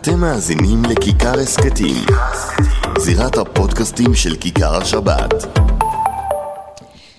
אתם 0.00 0.20
מאזינים 0.20 0.82
לכיכר 0.84 1.40
הסכתים, 1.40 2.04
זירת 2.98 3.36
הפודקאסטים 3.36 4.14
של 4.14 4.36
כיכר 4.36 4.76
השבת. 4.76 5.58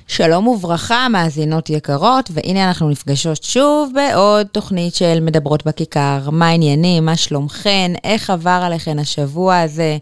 שלום 0.08 0.48
וברכה, 0.48 1.08
מאזינות 1.10 1.70
יקרות, 1.70 2.30
והנה 2.34 2.68
אנחנו 2.68 2.90
נפגשות 2.90 3.44
שוב 3.44 3.92
בעוד 3.94 4.48
תוכנית 4.48 4.96
של 4.96 5.20
מדברות 5.20 5.66
בכיכר. 5.66 6.30
מה 6.32 6.48
העניינים? 6.48 7.06
מה 7.06 7.16
שלומכן? 7.16 7.92
איך 8.04 8.30
עבר 8.30 8.62
עליכן 8.64 9.00
השבוע 9.00 9.60
הזה? 9.60 9.98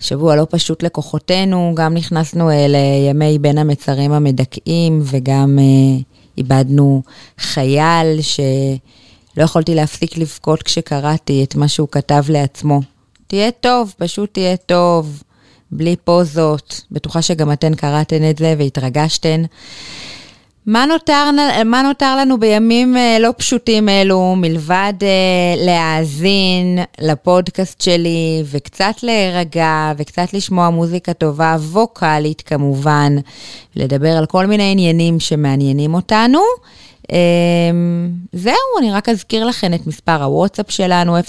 שבוע 0.00 0.36
לא 0.36 0.46
פשוט 0.50 0.82
לכוחותינו, 0.82 1.72
גם 1.76 1.94
נכנסנו 1.94 2.50
לימי 2.68 3.38
בין 3.38 3.58
המצרים 3.58 4.12
המדכאים, 4.12 5.00
וגם 5.04 5.58
אה, 5.58 6.02
איבדנו 6.38 7.02
חייל 7.38 8.20
שלא 9.36 9.44
יכולתי 9.44 9.74
להפסיק 9.74 10.18
לבכות 10.18 10.62
כשקראתי 10.62 11.44
את 11.44 11.54
מה 11.54 11.68
שהוא 11.68 11.88
כתב 11.92 12.22
לעצמו. 12.28 12.80
תהיה 13.26 13.50
טוב, 13.50 13.94
פשוט 13.98 14.34
תהיה 14.34 14.56
טוב. 14.56 15.22
בלי 15.70 15.96
פוזות. 16.04 16.80
בטוחה 16.90 17.22
שגם 17.22 17.52
אתן 17.52 17.74
קראתן 17.74 18.30
את 18.30 18.38
זה 18.38 18.54
והתרגשתן. 18.58 19.42
מה 20.66 20.86
נותר, 20.86 21.30
מה 21.64 21.82
נותר 21.82 22.16
לנו 22.16 22.40
בימים 22.40 22.96
אה, 22.96 23.16
לא 23.20 23.30
פשוטים 23.36 23.88
אלו, 23.88 24.34
מלבד 24.36 24.92
uh, 25.00 25.04
להאזין 25.64 26.78
לפודקאסט 27.00 27.80
שלי 27.80 28.42
וקצת 28.50 28.94
להירגע 29.02 29.92
וקצת 29.96 30.32
לשמוע 30.32 30.70
מוזיקה 30.70 31.12
טובה, 31.12 31.56
ווקאלית 31.60 32.42
כמובן, 32.42 33.16
לדבר 33.76 34.16
על 34.16 34.26
כל 34.26 34.46
מיני 34.46 34.72
עניינים 34.72 35.20
שמעניינים 35.20 35.94
אותנו. 35.94 36.40
אמ, 37.12 38.10
זהו, 38.32 38.54
אני 38.78 38.92
רק 38.92 39.08
אזכיר 39.08 39.46
לכם 39.46 39.74
את 39.74 39.86
מספר 39.86 40.22
הוואטסאפ 40.22 40.70
שלנו, 40.70 41.18
0537-443-443. 41.18 41.22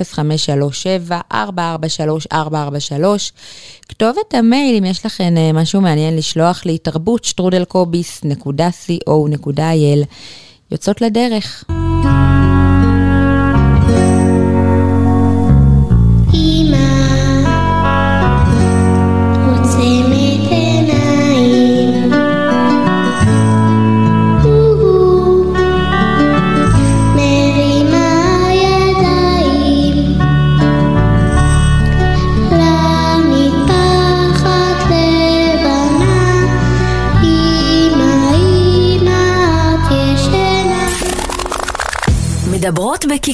כתובת 3.90 4.34
המייל, 4.34 4.77
אם 4.77 4.85
יש 4.85 5.05
לכם 5.05 5.34
אה, 5.37 5.54
משהו 5.54 5.82
מעניין 5.82 6.18
לשלוח 6.18 6.65
לי, 6.65 6.77
תרבות 6.77 7.24
שטרודלקוביס.co.il. 7.24 10.05
יוצאות 10.71 11.02
לדרך. 11.02 11.63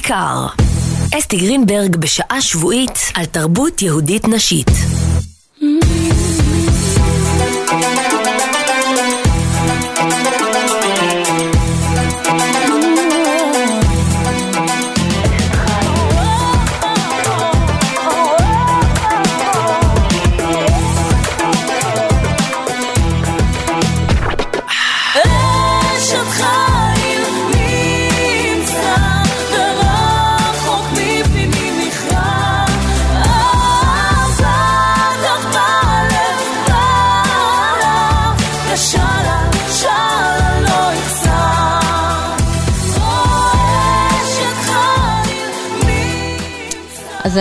בכיכר. 0.04 0.48
אסתי 1.18 1.38
גרינברג 1.38 1.96
בשעה 1.96 2.42
שבועית 2.42 3.00
על 3.16 3.26
תרבות 3.26 3.82
יהודית 3.82 4.28
נשית. 4.28 4.93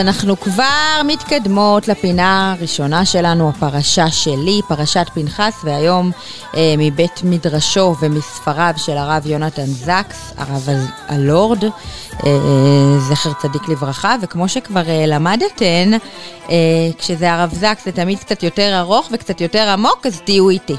אנחנו 0.02 0.40
כבר 0.40 1.00
מתקדמות 1.04 1.88
לפינה 1.88 2.52
הראשונה 2.58 3.04
שלנו, 3.04 3.48
הפרשה 3.48 4.10
שלי, 4.10 4.60
פרשת 4.68 5.06
פנחס, 5.14 5.54
והיום 5.64 6.10
אה, 6.56 6.74
מבית 6.78 7.20
מדרשו 7.24 7.94
ומספריו 8.00 8.74
של 8.76 8.96
הרב 8.96 9.26
יונתן 9.26 9.66
זקס, 9.66 10.32
הרב 10.36 10.68
הלורד, 11.08 11.64
אה, 11.64 11.70
אה, 12.24 12.98
זכר 12.98 13.32
צדיק 13.32 13.68
לברכה, 13.68 14.16
וכמו 14.22 14.48
שכבר 14.48 14.88
אה, 14.88 15.06
למדתן, 15.06 15.90
אה, 16.50 16.56
כשזה 16.98 17.32
הרב 17.32 17.54
זקס 17.54 17.84
זה 17.84 17.92
תמיד 17.92 18.18
קצת 18.18 18.42
יותר 18.42 18.78
ארוך 18.78 19.08
וקצת 19.12 19.40
יותר 19.40 19.68
עמוק, 19.68 20.06
אז 20.06 20.20
תהיו 20.24 20.50
איתי. 20.50 20.76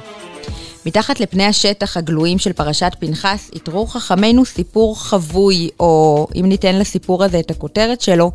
מתחת 0.85 1.19
לפני 1.19 1.45
השטח 1.45 1.97
הגלויים 1.97 2.39
של 2.39 2.53
פרשת 2.53 2.91
פנחס, 2.99 3.49
יתרו 3.53 3.87
חכמינו 3.87 4.45
סיפור 4.45 4.99
חבוי, 5.03 5.69
או 5.79 6.27
אם 6.35 6.45
ניתן 6.45 6.75
לסיפור 6.75 7.23
הזה 7.23 7.39
את 7.39 7.51
הכותרת 7.51 8.01
שלו, 8.01 8.31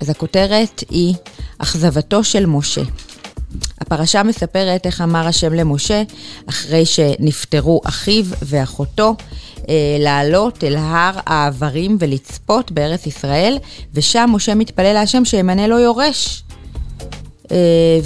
אז 0.00 0.10
הכותרת 0.10 0.84
היא 0.90 1.14
אכזבתו 1.58 2.24
של 2.24 2.46
משה. 2.46 2.82
הפרשה 3.80 4.22
מספרת 4.22 4.86
איך 4.86 5.00
אמר 5.00 5.26
השם 5.26 5.52
למשה, 5.52 6.02
אחרי 6.48 6.86
שנפטרו 6.86 7.80
אחיו 7.84 8.24
ואחותו, 8.42 9.14
אה, 9.68 9.96
לעלות 9.98 10.64
אל 10.64 10.76
הר 10.76 11.18
העברים 11.26 11.96
ולצפות 12.00 12.72
בארץ 12.72 13.06
ישראל, 13.06 13.58
ושם 13.94 14.30
משה 14.32 14.54
מתפלל 14.54 14.92
להשם 14.92 15.24
שימנה 15.24 15.66
לו 15.66 15.78
יורש. 15.78 16.42
אה, 17.52 17.98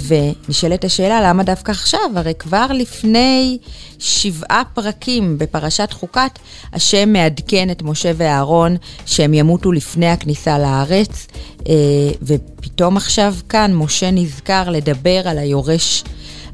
ונשאלת 0.47 0.83
השאלה, 0.83 1.29
למה 1.29 1.43
דווקא 1.43 1.71
עכשיו? 1.71 1.99
הרי 2.15 2.33
כבר 2.39 2.65
לפני 2.73 3.57
שבעה 3.99 4.61
פרקים 4.73 5.37
בפרשת 5.37 5.91
חוקת, 5.91 6.39
השם 6.73 7.13
מעדכן 7.13 7.69
את 7.69 7.81
משה 7.81 8.11
ואהרון 8.15 8.75
שהם 9.05 9.33
ימותו 9.33 9.71
לפני 9.71 10.09
הכניסה 10.09 10.59
לארץ, 10.59 11.27
אה, 11.69 11.73
ופתאום 12.21 12.97
עכשיו 12.97 13.35
כאן 13.49 13.73
משה 13.73 14.11
נזכר 14.11 14.69
לדבר 14.69 15.27
על 15.27 15.37
היורש, 15.37 16.03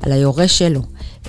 על 0.01 0.11
היורש 0.11 0.57
שלו. 0.57 0.81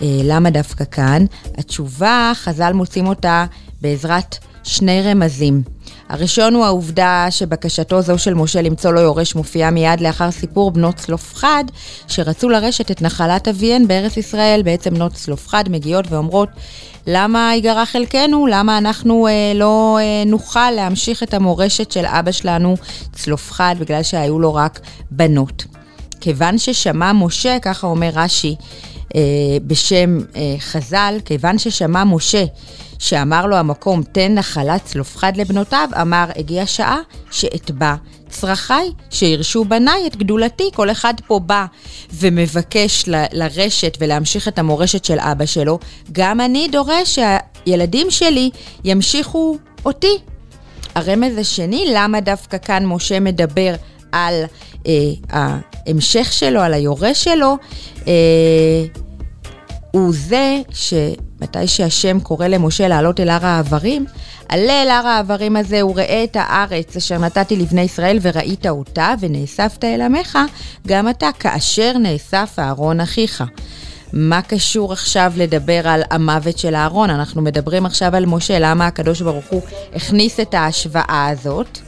אה, 0.02 0.20
למה 0.24 0.50
דווקא 0.50 0.84
כאן? 0.84 1.24
התשובה, 1.58 2.32
חז"ל 2.34 2.72
מוצאים 2.72 3.06
אותה 3.06 3.46
בעזרת 3.80 4.38
שני 4.64 5.02
רמזים. 5.02 5.62
הראשון 6.08 6.54
הוא 6.54 6.64
העובדה 6.64 7.26
שבקשתו 7.30 8.02
זו 8.02 8.18
של 8.18 8.34
משה 8.34 8.62
למצוא 8.62 8.92
לו 8.92 9.00
יורש 9.00 9.34
מופיעה 9.34 9.70
מיד 9.70 10.00
לאחר 10.00 10.30
סיפור 10.30 10.70
בנות 10.70 10.96
צלופחד, 10.96 11.64
שרצו 12.08 12.48
לרשת 12.48 12.90
את 12.90 13.02
נחלת 13.02 13.48
אביהן 13.48 13.88
בארץ 13.88 14.16
ישראל. 14.16 14.62
בעצם 14.64 14.94
בנות 14.94 15.12
צלופחד 15.12 15.64
מגיעות 15.68 16.04
ואומרות, 16.10 16.48
למה 17.06 17.50
ייגרע 17.54 17.84
חלקנו? 17.84 18.46
למה 18.46 18.78
אנחנו 18.78 19.26
אה, 19.26 19.52
לא 19.54 19.98
אה, 20.00 20.22
נוכל 20.26 20.70
להמשיך 20.70 21.22
את 21.22 21.34
המורשת 21.34 21.92
של 21.92 22.06
אבא 22.06 22.32
שלנו 22.32 22.74
צלופחד, 23.12 23.74
בגלל 23.78 24.02
שהיו 24.02 24.38
לו 24.38 24.54
רק 24.54 24.80
בנות. 25.10 25.64
כיוון 26.20 26.58
ששמע 26.58 27.12
משה, 27.12 27.58
ככה 27.62 27.86
אומר 27.86 28.10
רש"י, 28.14 28.56
אה, 29.16 29.20
בשם 29.66 30.18
אה, 30.36 30.54
חז"ל, 30.58 31.18
כיוון 31.24 31.58
ששמע 31.58 32.04
משה 32.04 32.44
שאמר 32.98 33.46
לו 33.46 33.56
המקום, 33.56 34.02
תן 34.02 34.34
נחלת 34.34 34.84
צלופחד 34.84 35.36
לבנותיו, 35.36 35.88
אמר, 36.00 36.24
הגיעה 36.36 36.66
שעה 36.66 36.98
שאתבע 37.30 37.94
צרכיי, 38.28 38.90
שירשו 39.10 39.64
בניי 39.64 40.06
את 40.06 40.16
גדולתי. 40.16 40.70
כל 40.74 40.90
אחד 40.90 41.14
פה 41.26 41.38
בא 41.38 41.66
ומבקש 42.12 43.08
ל- 43.08 43.24
לרשת 43.32 43.96
ולהמשיך 44.00 44.48
את 44.48 44.58
המורשת 44.58 45.04
של 45.04 45.18
אבא 45.18 45.46
שלו. 45.46 45.78
גם 46.12 46.40
אני 46.40 46.68
דורש 46.72 47.18
שהילדים 47.18 48.10
שלי 48.10 48.50
ימשיכו 48.84 49.56
אותי. 49.84 50.18
הרמז 50.94 51.38
השני, 51.38 51.84
למה 51.94 52.20
דווקא 52.20 52.58
כאן 52.58 52.86
משה 52.86 53.20
מדבר 53.20 53.74
על 54.12 54.44
אה, 54.86 54.92
ההמשך 55.30 56.32
שלו, 56.32 56.60
על 56.60 56.74
היורש 56.74 57.24
שלו, 57.24 57.56
אה, 58.08 58.12
הוא 59.90 60.12
זה 60.12 60.60
שמתי 61.40 61.66
שהשם 61.66 62.20
קורא 62.20 62.46
למשה 62.46 62.88
לעלות 62.88 63.20
אל 63.20 63.28
הר 63.28 63.46
העברים, 63.46 64.04
עלה 64.48 64.82
אל 64.82 64.88
הר 64.88 65.06
העברים 65.06 65.56
הזה 65.56 65.86
וראה 65.86 66.24
את 66.24 66.36
הארץ 66.40 66.96
אשר 66.96 67.18
נתתי 67.18 67.56
לבני 67.56 67.80
ישראל 67.80 68.18
וראית 68.22 68.66
אותה 68.66 69.14
ונאספת 69.20 69.84
אל 69.84 70.00
עמך, 70.00 70.38
גם 70.86 71.08
אתה 71.08 71.28
כאשר 71.38 71.98
נאסף 71.98 72.56
אהרון 72.58 73.00
אחיך. 73.00 73.44
מה 74.12 74.42
קשור 74.42 74.92
עכשיו 74.92 75.32
לדבר 75.36 75.88
על 75.88 76.02
המוות 76.10 76.58
של 76.58 76.74
אהרון? 76.74 77.10
אנחנו 77.10 77.42
מדברים 77.42 77.86
עכשיו 77.86 78.16
על 78.16 78.26
משה, 78.26 78.58
למה 78.58 78.86
הקדוש 78.86 79.20
ברוך 79.20 79.44
הוא 79.50 79.62
הכניס 79.94 80.40
את 80.40 80.54
ההשוואה 80.54 81.28
הזאת? 81.32 81.78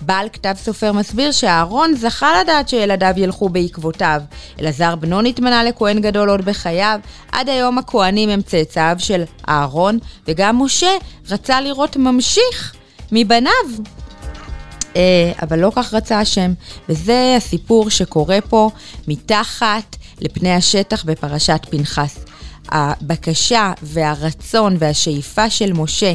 בעל 0.00 0.28
כתב 0.32 0.54
סופר 0.56 0.92
מסביר 0.92 1.32
שאהרון 1.32 1.94
זכה 1.96 2.40
לדעת 2.40 2.68
שילדיו 2.68 3.14
ילכו 3.16 3.48
בעקבותיו. 3.48 4.22
אלעזר 4.60 4.96
בנו 4.96 5.22
נתמנה 5.22 5.64
לכהן 5.64 6.00
גדול 6.00 6.30
עוד 6.30 6.44
בחייו. 6.44 7.00
עד 7.32 7.48
היום 7.48 7.78
הכהנים 7.78 8.28
הם 8.28 8.42
צאצאיו 8.42 8.96
של 8.98 9.22
אהרון, 9.48 9.98
וגם 10.28 10.62
משה 10.62 10.90
רצה 11.30 11.60
לראות 11.60 11.96
ממשיך 11.96 12.74
מבניו. 13.12 13.52
אה, 14.96 15.32
אבל 15.42 15.58
לא 15.58 15.72
כך 15.74 15.94
רצה 15.94 16.20
השם, 16.20 16.52
וזה 16.88 17.34
הסיפור 17.36 17.90
שקורה 17.90 18.38
פה 18.48 18.70
מתחת 19.08 19.96
לפני 20.20 20.54
השטח 20.54 21.04
בפרשת 21.04 21.66
פנחס. 21.70 22.18
הבקשה 22.68 23.72
והרצון 23.82 24.76
והשאיפה 24.78 25.50
של 25.50 25.72
משה 25.72 26.14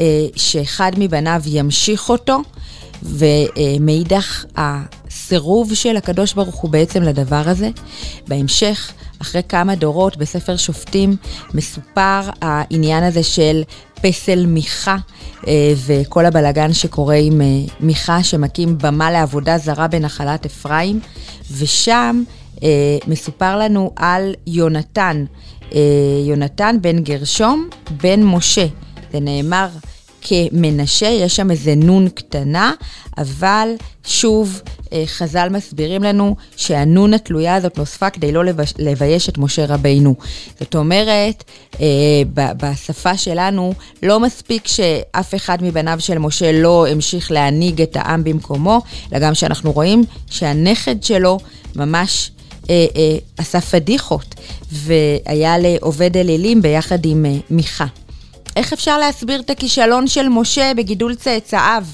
אה, 0.00 0.04
שאחד 0.36 0.92
מבניו 0.96 1.42
ימשיך 1.46 2.08
אותו, 2.08 2.40
ומאידך 3.02 4.44
הסירוב 4.56 5.74
של 5.74 5.96
הקדוש 5.96 6.34
ברוך 6.34 6.54
הוא 6.54 6.70
בעצם 6.70 7.02
לדבר 7.02 7.42
הזה. 7.46 7.70
בהמשך, 8.28 8.92
אחרי 9.22 9.42
כמה 9.48 9.74
דורות 9.74 10.16
בספר 10.16 10.56
שופטים, 10.56 11.16
מסופר 11.54 12.20
העניין 12.42 13.04
הזה 13.04 13.22
של 13.22 13.62
פסל 14.02 14.46
מיכה 14.46 14.96
אה, 15.46 15.72
וכל 15.86 16.26
הבלגן 16.26 16.72
שקורה 16.72 17.14
עם 17.14 17.40
אה, 17.40 17.46
מיכה 17.80 18.22
שמקים 18.22 18.78
במה 18.78 19.10
לעבודה 19.10 19.58
זרה 19.58 19.88
בנחלת 19.88 20.46
אפרים, 20.46 21.00
ושם 21.58 22.22
מסופר 23.06 23.58
לנו 23.58 23.92
על 23.96 24.34
יונתן, 24.46 25.24
יונתן 26.26 26.76
בן 26.80 26.98
גרשום, 26.98 27.68
בן 28.02 28.22
משה. 28.22 28.66
זה 29.12 29.20
נאמר 29.20 29.68
כמנשה, 30.20 31.06
יש 31.06 31.36
שם 31.36 31.50
איזה 31.50 31.74
נון 31.74 32.08
קטנה, 32.08 32.72
אבל 33.18 33.68
שוב, 34.04 34.60
אה, 34.92 35.02
חז"ל 35.06 35.48
מסבירים 35.50 36.02
לנו 36.02 36.36
שהנון 36.56 37.14
התלויה 37.14 37.54
הזאת 37.54 37.78
נוספה 37.78 38.10
כדי 38.10 38.32
לא 38.32 38.44
לבייש 38.78 39.28
את 39.28 39.38
משה 39.38 39.66
רבינו. 39.66 40.14
זאת 40.60 40.74
אומרת, 40.74 41.44
אה, 41.80 41.86
בשפה 42.34 43.16
שלנו, 43.16 43.72
לא 44.02 44.20
מספיק 44.20 44.68
שאף 44.68 45.34
אחד 45.34 45.58
מבניו 45.62 45.96
של 46.00 46.18
משה 46.18 46.52
לא 46.52 46.86
המשיך 46.88 47.30
להנהיג 47.32 47.82
את 47.82 47.96
העם 47.96 48.24
במקומו, 48.24 48.82
אלא 49.12 49.18
גם 49.20 49.34
שאנחנו 49.34 49.72
רואים 49.72 50.04
שהנכד 50.30 51.02
שלו 51.02 51.38
ממש 51.76 52.30
אה, 52.70 52.86
עשה 53.38 53.60
פדיחות, 53.60 54.34
והיה 54.72 55.58
לעובד 55.58 56.16
אלילים 56.16 56.62
ביחד 56.62 56.98
עם 57.04 57.26
מיכה. 57.50 57.86
איך 58.60 58.72
אפשר 58.72 58.98
להסביר 58.98 59.40
את 59.40 59.50
הכישלון 59.50 60.06
של 60.06 60.28
משה 60.28 60.72
בגידול 60.76 61.14
צאצאיו? 61.14 61.84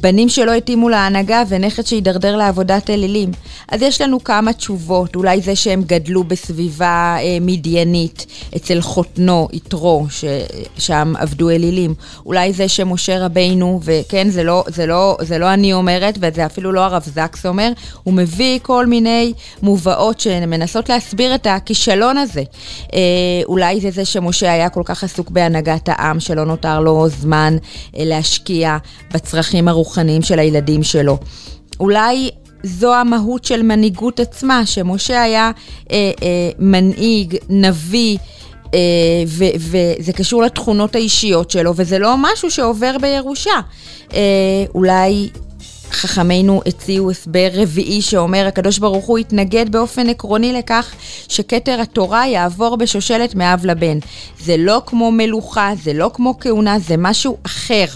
בנים 0.00 0.28
שלא 0.28 0.52
התאימו 0.52 0.88
להנהגה 0.88 1.42
ונכד 1.48 1.86
שהידרדר 1.86 2.36
לעבודת 2.36 2.90
אלילים. 2.90 3.30
אז 3.68 3.82
יש 3.82 4.00
לנו 4.00 4.24
כמה 4.24 4.52
תשובות, 4.52 5.16
אולי 5.16 5.40
זה 5.40 5.56
שהם 5.56 5.82
גדלו 5.86 6.24
בסביבה 6.24 7.16
אה, 7.20 7.38
מדיינית, 7.40 8.26
אצל 8.56 8.80
חותנו, 8.80 9.48
יתרו, 9.52 10.06
ששם 10.10 11.12
עבדו 11.18 11.50
אלילים. 11.50 11.94
אולי 12.26 12.52
זה 12.52 12.68
שמשה 12.68 13.24
רבינו, 13.24 13.80
וכן, 13.84 14.30
זה 14.30 14.42
לא, 14.42 14.64
זה, 14.68 14.86
לא, 14.86 15.16
זה 15.20 15.38
לא 15.38 15.54
אני 15.54 15.72
אומרת, 15.72 16.18
וזה 16.20 16.46
אפילו 16.46 16.72
לא 16.72 16.80
הרב 16.80 17.02
זקס 17.02 17.46
אומר, 17.46 17.72
הוא 18.02 18.14
מביא 18.14 18.58
כל 18.62 18.86
מיני 18.86 19.32
מובאות 19.62 20.20
שמנסות 20.20 20.88
להסביר 20.88 21.34
את 21.34 21.46
הכישלון 21.50 22.18
הזה. 22.18 22.42
אה, 22.94 22.98
אולי 23.46 23.80
זה 23.80 23.90
זה 23.90 24.04
שמשה 24.04 24.52
היה 24.52 24.68
כל 24.68 24.82
כך 24.84 25.04
עסוק 25.04 25.30
בהנהגת 25.30 25.88
העם, 25.88 26.20
שלא 26.20 26.44
נותר 26.44 26.80
לו 26.80 27.08
זמן 27.08 27.56
אה, 27.96 28.04
להשקיע 28.04 28.76
בצרכים 29.14 29.68
הרוחניים 29.68 29.83
של 30.22 30.38
הילדים 30.38 30.82
שלו. 30.82 31.18
אולי 31.80 32.30
זו 32.62 32.94
המהות 32.94 33.44
של 33.44 33.62
מנהיגות 33.62 34.20
עצמה, 34.20 34.66
שמשה 34.66 35.22
היה 35.22 35.50
אה, 35.90 36.10
אה, 36.22 36.50
מנהיג, 36.58 37.36
נביא, 37.48 38.18
אה, 38.74 38.78
וזה 39.56 40.12
קשור 40.12 40.42
לתכונות 40.42 40.94
האישיות 40.94 41.50
שלו, 41.50 41.72
וזה 41.76 41.98
לא 41.98 42.14
משהו 42.18 42.50
שעובר 42.50 42.96
בירושה. 43.00 43.60
אה, 44.14 44.18
אולי 44.74 45.28
חכמינו 45.90 46.62
הציעו 46.66 47.10
הסבר 47.10 47.48
רביעי 47.52 48.02
שאומר, 48.02 48.46
הקדוש 48.46 48.78
ברוך 48.78 49.04
הוא 49.04 49.18
התנגד 49.18 49.72
באופן 49.72 50.08
עקרוני 50.08 50.52
לכך 50.52 50.94
שכתר 51.28 51.80
התורה 51.80 52.26
יעבור 52.26 52.76
בשושלת 52.76 53.34
מאב 53.34 53.66
לבן. 53.66 53.98
זה 54.40 54.56
לא 54.56 54.82
כמו 54.86 55.12
מלוכה, 55.12 55.72
זה 55.82 55.92
לא 55.92 56.10
כמו 56.14 56.34
כהונה, 56.40 56.78
זה 56.78 56.94
משהו 56.98 57.36
אחר. 57.46 57.86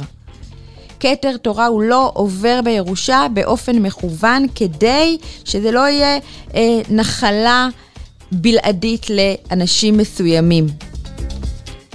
כתר 1.01 1.37
תורה 1.37 1.67
הוא 1.67 1.83
לא 1.83 2.11
עובר 2.15 2.61
בירושה 2.65 3.27
באופן 3.35 3.77
מכוון 3.77 4.47
כדי 4.55 5.19
שזה 5.45 5.71
לא 5.71 5.89
יהיה 5.89 6.19
אה, 6.55 6.81
נחלה 6.91 7.69
בלעדית 8.33 9.07
לאנשים 9.11 9.97
מסוימים. 9.97 10.67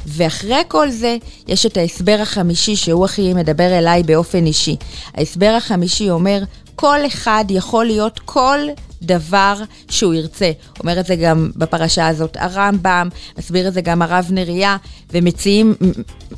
ואחרי 0.06 0.62
כל 0.68 0.90
זה, 0.90 1.18
יש 1.48 1.66
את 1.66 1.78
ההסבר 1.78 2.18
החמישי, 2.22 2.76
שהוא 2.76 3.06
הכי 3.06 3.34
מדבר 3.34 3.78
אליי 3.78 4.04
באופן 4.04 4.46
אישי. 4.46 4.76
ההסבר 5.14 5.54
החמישי 5.58 6.10
אומר, 6.10 6.44
כל 6.76 7.00
אחד 7.08 7.46
יכול 7.50 7.86
להיות 7.86 8.20
כל 8.26 8.60
דבר 9.04 9.56
שהוא 9.90 10.14
ירצה. 10.14 10.52
אומר 10.80 11.00
את 11.00 11.06
זה 11.06 11.16
גם 11.16 11.50
בפרשה 11.56 12.08
הזאת 12.08 12.38
הרמב"ם, 12.40 13.10
מסביר 13.38 13.68
את 13.68 13.74
זה 13.74 13.82
גם 13.82 14.02
הרב 14.02 14.28
נריה, 14.30 14.78
ומציעים 15.12 15.76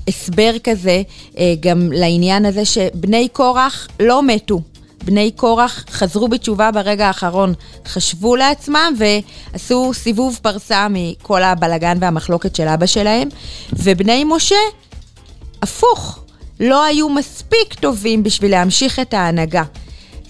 הסבר 0.08 0.52
כזה 0.64 1.02
אה, 1.38 1.54
גם 1.60 1.92
לעניין 1.92 2.46
הזה 2.46 2.66
שבני 2.66 3.28
קורח 3.28 3.88
לא 4.00 4.24
מתו. 4.24 4.62
בני 5.06 5.32
קורח 5.32 5.86
חזרו 5.90 6.28
בתשובה 6.28 6.72
ברגע 6.72 7.08
האחרון, 7.08 7.54
חשבו 7.88 8.36
לעצמם 8.36 8.94
ועשו 8.98 9.92
סיבוב 9.94 10.40
פרסה 10.42 10.88
מכל 10.90 11.44
הבלגן 11.44 11.98
והמחלוקת 12.02 12.56
של 12.56 12.68
אבא 12.68 12.86
שלהם, 12.86 13.30
ובני 13.74 14.24
משה, 14.24 14.56
הפוך, 15.62 16.24
לא 16.60 16.84
היו 16.84 17.10
מספיק 17.10 17.74
טובים 17.80 18.24
בשביל 18.24 18.52
להמשיך 18.52 19.00
את 19.00 19.14
ההנהגה. 19.14 19.64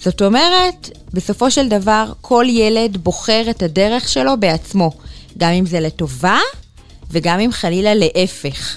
זאת 0.06 0.22
אומרת, 0.22 0.90
בסופו 1.12 1.50
של 1.50 1.68
דבר, 1.68 2.12
כל 2.20 2.44
ילד 2.48 2.96
בוחר 2.96 3.42
את 3.50 3.62
הדרך 3.62 4.08
שלו 4.08 4.40
בעצמו, 4.40 4.90
גם 5.38 5.52
אם 5.52 5.66
זה 5.66 5.80
לטובה 5.80 6.38
וגם 7.10 7.40
אם 7.40 7.52
חלילה 7.52 7.94
להפך. 7.94 8.76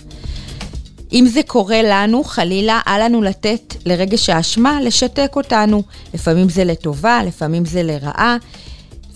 אם 1.13 1.27
זה 1.27 1.41
קורה 1.47 1.81
לנו, 1.83 2.23
חלילה, 2.23 2.81
אל 2.87 3.03
לנו 3.05 3.21
לתת 3.21 3.75
לרגש 3.85 4.29
האשמה 4.29 4.81
לשתק 4.81 5.31
אותנו. 5.35 5.83
לפעמים 6.13 6.49
זה 6.49 6.63
לטובה, 6.63 7.21
לפעמים 7.25 7.65
זה 7.65 7.83
לרעה. 7.83 8.37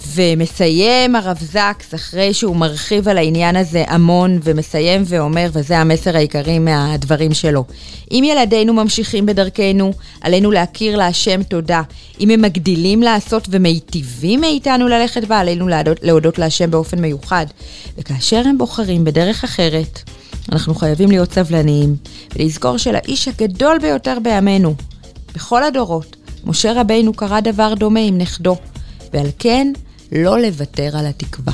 ומסיים 0.07 1.15
הרב 1.15 1.37
זקס, 1.41 1.95
אחרי 1.95 2.33
שהוא 2.33 2.55
מרחיב 2.55 3.07
על 3.07 3.17
העניין 3.17 3.55
הזה 3.55 3.83
המון, 3.87 4.39
ומסיים 4.43 5.03
ואומר, 5.05 5.49
וזה 5.53 5.77
המסר 5.77 6.15
העיקרי 6.15 6.59
מהדברים 6.59 7.33
שלו, 7.33 7.63
אם 8.11 8.23
ילדינו 8.27 8.73
ממשיכים 8.73 9.25
בדרכנו, 9.25 9.93
עלינו 10.21 10.51
להכיר 10.51 10.95
להשם 10.95 11.43
תודה. 11.43 11.81
אם 12.19 12.29
הם 12.29 12.41
מגדילים 12.41 13.03
לעשות 13.03 13.47
ומיטיבים 13.51 14.41
מאיתנו 14.41 14.87
ללכת 14.87 15.23
בה, 15.23 15.39
עלינו 15.39 15.67
להודות, 15.67 15.99
להודות 16.03 16.39
להשם 16.39 16.71
באופן 16.71 16.99
מיוחד. 16.99 17.45
וכאשר 17.97 18.41
הם 18.45 18.57
בוחרים 18.57 19.03
בדרך 19.03 19.43
אחרת, 19.43 19.99
אנחנו 20.51 20.75
חייבים 20.75 21.09
להיות 21.09 21.33
סבלניים, 21.33 21.95
ולזכור 22.35 22.77
שלאיש 22.77 23.27
הגדול 23.27 23.79
ביותר 23.79 24.17
בימינו, 24.23 24.75
בכל 25.35 25.63
הדורות, 25.63 26.15
משה 26.45 26.73
רבינו 26.81 27.13
קרא 27.13 27.39
דבר 27.39 27.73
דומה 27.73 27.99
עם 27.99 28.17
נכדו, 28.17 28.55
ועל 29.13 29.27
כן, 29.39 29.73
לא 30.13 30.39
לוותר 30.39 30.97
על 30.97 31.05
התקווה. 31.05 31.53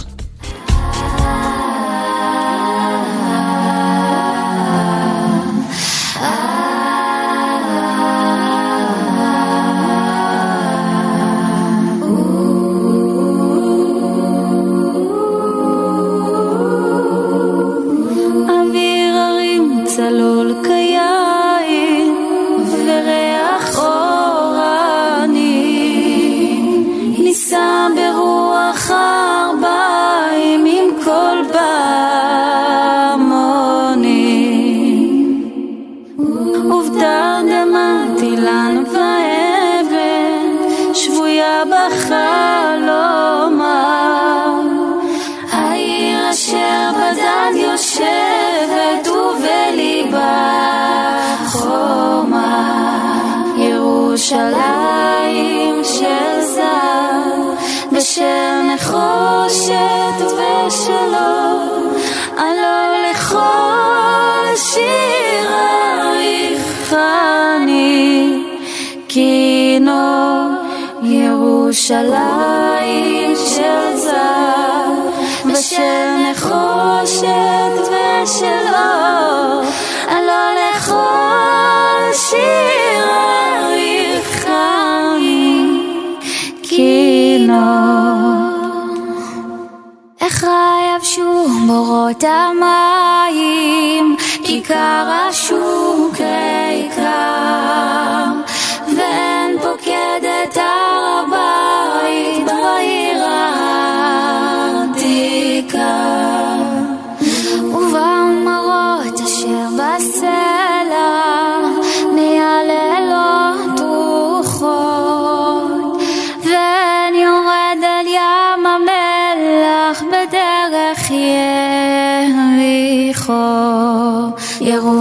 בורות 92.10 92.24
המים, 92.24 94.16
כיכר 94.44 95.28
השוק 95.30 95.39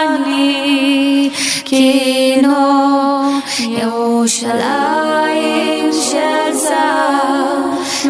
אני 0.00 1.30
כינור 1.64 3.22
ירושלים 3.58 4.66
של 5.92 6.52
זר 6.52 7.56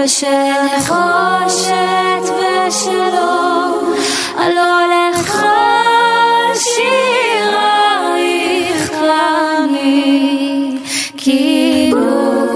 ושל 0.04 0.58
נחושת 0.76 2.24
ושלום 2.38 3.94
עלו 4.36 4.72
לכל 4.90 6.54
שירייך 6.54 7.87
keep. 11.28 12.47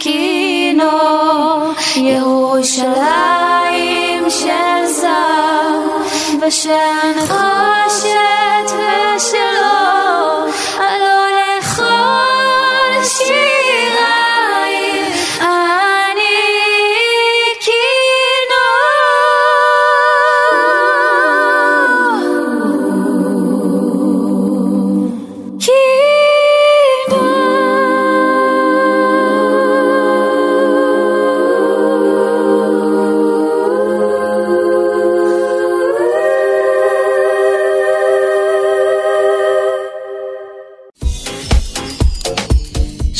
כינור, 0.00 1.72
ירושלים 1.96 2.70
של 4.30 4.86
זהב, 4.86 6.46
בשל 6.46 6.72
נחושת 7.16 7.47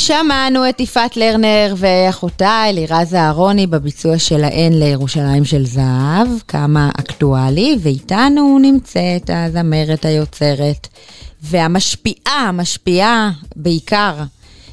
שמענו 0.09 0.69
את 0.69 0.79
יפעת 0.79 1.17
לרנר 1.17 1.73
ואחותה 1.77 2.63
אלירז 2.69 3.15
אהרוני 3.15 3.67
בביצוע 3.67 4.17
שלהן 4.19 4.73
לירושלים 4.73 5.45
של 5.45 5.65
זהב, 5.65 6.27
כמה 6.47 6.89
אקטואלי, 6.99 7.77
ואיתנו 7.81 8.59
נמצאת 8.61 9.29
הזמרת 9.33 10.05
היוצרת 10.05 10.87
והמשפיעה, 11.41 12.47
המשפיעה 12.47 13.31
בעיקר, 13.55 14.13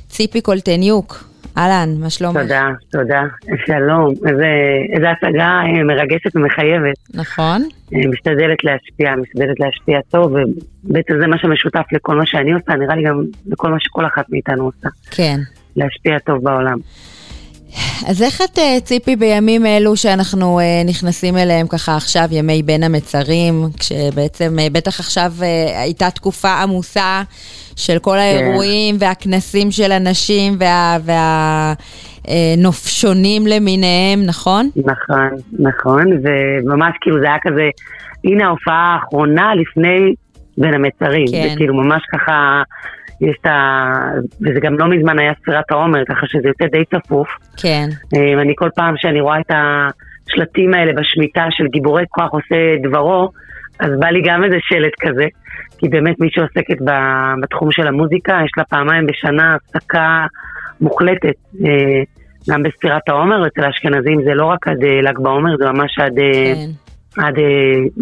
ציפי 0.09 0.41
קולטניוק. 0.41 1.26
אהלן, 1.59 1.89
מה 2.01 2.11
שלומך? 2.11 2.39
תודה, 2.39 2.69
תודה. 2.91 3.23
שלום. 3.67 4.15
איזה, 4.29 4.47
איזה 4.93 5.11
הצגה 5.11 5.61
אה, 5.63 5.85
מרגשת 5.85 6.37
ומחייבת. 6.37 6.97
נכון. 7.15 7.63
אה, 7.95 7.99
משתדלת 8.09 8.65
להשפיע, 8.65 9.17
משתדלת 9.17 9.61
להשפיע 9.61 10.01
טוב, 10.11 10.33
ובעצם 10.85 11.15
זה 11.21 11.27
מה 11.27 11.39
שמשותף 11.39 11.85
לכל 11.93 12.17
מה 12.17 12.27
שאני 12.27 12.53
עושה, 12.53 12.75
נראה 12.75 12.97
לי 12.97 13.03
גם 13.05 13.23
לכל 13.47 13.71
מה 13.71 13.77
שכל 13.81 14.07
אחת 14.07 14.25
מאיתנו 14.31 14.65
עושה. 14.65 14.89
כן. 15.11 15.41
להשפיע 15.77 16.19
טוב 16.19 16.45
בעולם. 16.45 16.79
אז 18.09 18.23
איך 18.23 18.41
את, 18.45 18.59
אה, 18.59 18.81
ציפי, 18.85 19.17
בימים 19.17 19.67
אלו 19.67 19.97
שאנחנו 19.97 20.61
אה, 20.61 20.83
נכנסים 20.89 21.37
אליהם 21.37 21.67
ככה 21.67 21.97
עכשיו, 21.97 22.29
ימי 22.31 22.63
בין 22.63 22.83
המצרים, 22.83 23.55
כשבעצם 23.79 24.59
אה, 24.59 24.67
בטח 24.73 25.01
עכשיו 25.01 25.33
הייתה 25.77 26.11
תקופה 26.11 26.53
עמוסה 26.63 27.23
של 27.77 27.99
כל 27.99 28.19
האירועים 28.19 28.97
והכנסים 28.99 29.71
של 29.71 29.93
הנשים 29.93 30.57
וה... 30.59 30.97
וה 31.05 31.73
נופשונים 32.59 33.47
למיניהם, 33.47 34.23
נכון? 34.27 34.71
נכון, 34.77 35.29
נכון, 35.59 36.05
וממש 36.23 36.95
כאילו 37.01 37.21
זה 37.21 37.27
היה 37.27 37.37
כזה, 37.43 37.69
הנה 38.25 38.47
ההופעה 38.47 38.95
האחרונה 38.95 39.55
לפני 39.55 40.15
בין 40.59 40.75
המצרים. 40.75 41.27
כן. 41.27 41.49
זה 41.49 41.57
כאילו 41.57 41.75
ממש 41.75 42.03
ככה, 42.13 42.63
יש 43.21 43.37
את 43.41 43.47
ה... 43.47 43.93
וזה 44.41 44.61
גם 44.61 44.79
לא 44.79 44.89
מזמן 44.89 45.19
היה 45.19 45.33
ספירת 45.43 45.71
העומר, 45.71 46.05
ככה 46.09 46.27
שזה 46.27 46.49
יוצא 46.49 46.67
די 46.67 46.85
צפוף. 46.85 47.29
כן. 47.63 47.89
אה, 48.17 48.43
אני 48.43 48.53
כל 48.57 48.69
פעם 48.75 48.95
שאני 48.97 49.21
רואה 49.21 49.41
את 49.41 49.51
השלטים 49.51 50.75
האלה 50.75 50.93
בשמיטה 50.93 51.45
של 51.51 51.67
גיבורי 51.67 52.05
כוח 52.09 52.31
עושה 52.33 52.57
דברו, 52.83 53.31
אז 53.81 53.91
בא 53.99 54.07
לי 54.07 54.23
גם 54.25 54.45
איזה 54.45 54.57
שלט 54.61 54.93
כזה, 55.01 55.25
כי 55.79 55.89
באמת 55.89 56.21
מי 56.21 56.29
שעוסקת 56.31 56.77
בתחום 57.43 57.73
של 57.73 57.87
המוזיקה, 57.87 58.41
יש 58.45 58.51
לה 58.57 58.65
פעמיים 58.65 59.07
בשנה 59.07 59.55
הפסקה 59.55 60.27
מוחלטת. 60.81 61.35
אה, 61.65 62.03
גם 62.51 62.63
בספירת 62.63 63.09
העומר, 63.09 63.47
אצל 63.47 63.65
האשכנזים 63.65 64.23
זה 64.25 64.35
לא 64.35 64.47
רק 64.47 64.69
עד 64.69 64.85
אה, 64.85 65.01
ל"ג 65.03 65.19
בעומר, 65.19 65.57
זה 65.57 65.65
ממש 65.65 65.99
עד 65.99 66.15
כן. 66.17 66.71
עד 67.23 67.35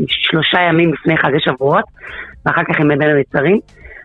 שלושה 0.07 0.59
ימים 0.69 0.93
לפני 0.93 1.17
חג 1.17 1.35
השבועות, 1.35 1.85
ואחר 2.47 2.63
כך 2.65 2.81
עם 2.81 2.89
בין 2.89 3.11
המצרים. 3.11 3.61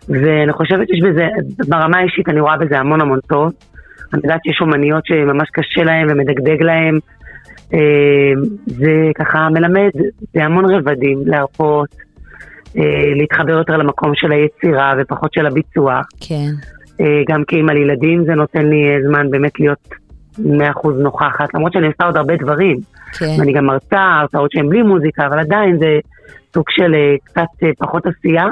ואני 0.08 0.52
חושבת 0.52 0.88
שיש 0.88 1.00
בזה, 1.00 1.28
ברמה 1.68 1.98
האישית 1.98 2.28
אני 2.28 2.40
רואה 2.40 2.56
בזה 2.56 2.78
המון 2.78 3.00
המון 3.00 3.18
טוב. 3.28 3.52
אני 4.12 4.20
יודעת 4.24 4.40
שיש 4.44 4.60
אומניות 4.60 5.06
שממש 5.06 5.48
קשה 5.52 5.82
להן 5.82 6.10
ומדגדג 6.10 6.62
להן. 6.62 6.98
אה, 7.74 8.32
זה 8.66 9.10
ככה 9.14 9.48
מלמד 9.48 9.90
בהמון 10.34 10.74
רבדים, 10.74 11.22
להרפות, 11.26 11.88
אה, 12.76 13.14
להתחבר 13.16 13.52
יותר 13.52 13.76
למקום 13.76 14.12
של 14.14 14.32
היצירה 14.32 14.94
ופחות 14.98 15.32
של 15.32 15.46
הביצוע. 15.46 16.00
כן. 16.20 16.50
אה, 17.00 17.22
גם 17.28 17.44
כאימא 17.44 17.72
לילדים 17.72 18.24
זה 18.24 18.34
נותן 18.34 18.66
לי 18.66 19.02
זמן 19.08 19.30
באמת 19.30 19.60
להיות 19.60 19.88
100% 20.38 20.42
נוכחת, 20.98 21.54
למרות 21.54 21.72
שאני 21.72 21.86
עושה 21.86 22.04
עוד 22.04 22.16
הרבה 22.16 22.36
דברים. 22.36 22.76
כן. 23.18 23.26
ואני 23.38 23.52
גם 23.52 23.64
מרצה, 23.64 24.18
הרצאות 24.20 24.52
שהן 24.52 24.68
בלי 24.68 24.82
מוזיקה, 24.82 25.26
אבל 25.26 25.38
עדיין 25.38 25.78
זה 25.78 25.98
סוג 26.54 26.64
של 26.70 26.94
קצת 27.24 27.66
פחות 27.78 28.06
עשייה. 28.06 28.46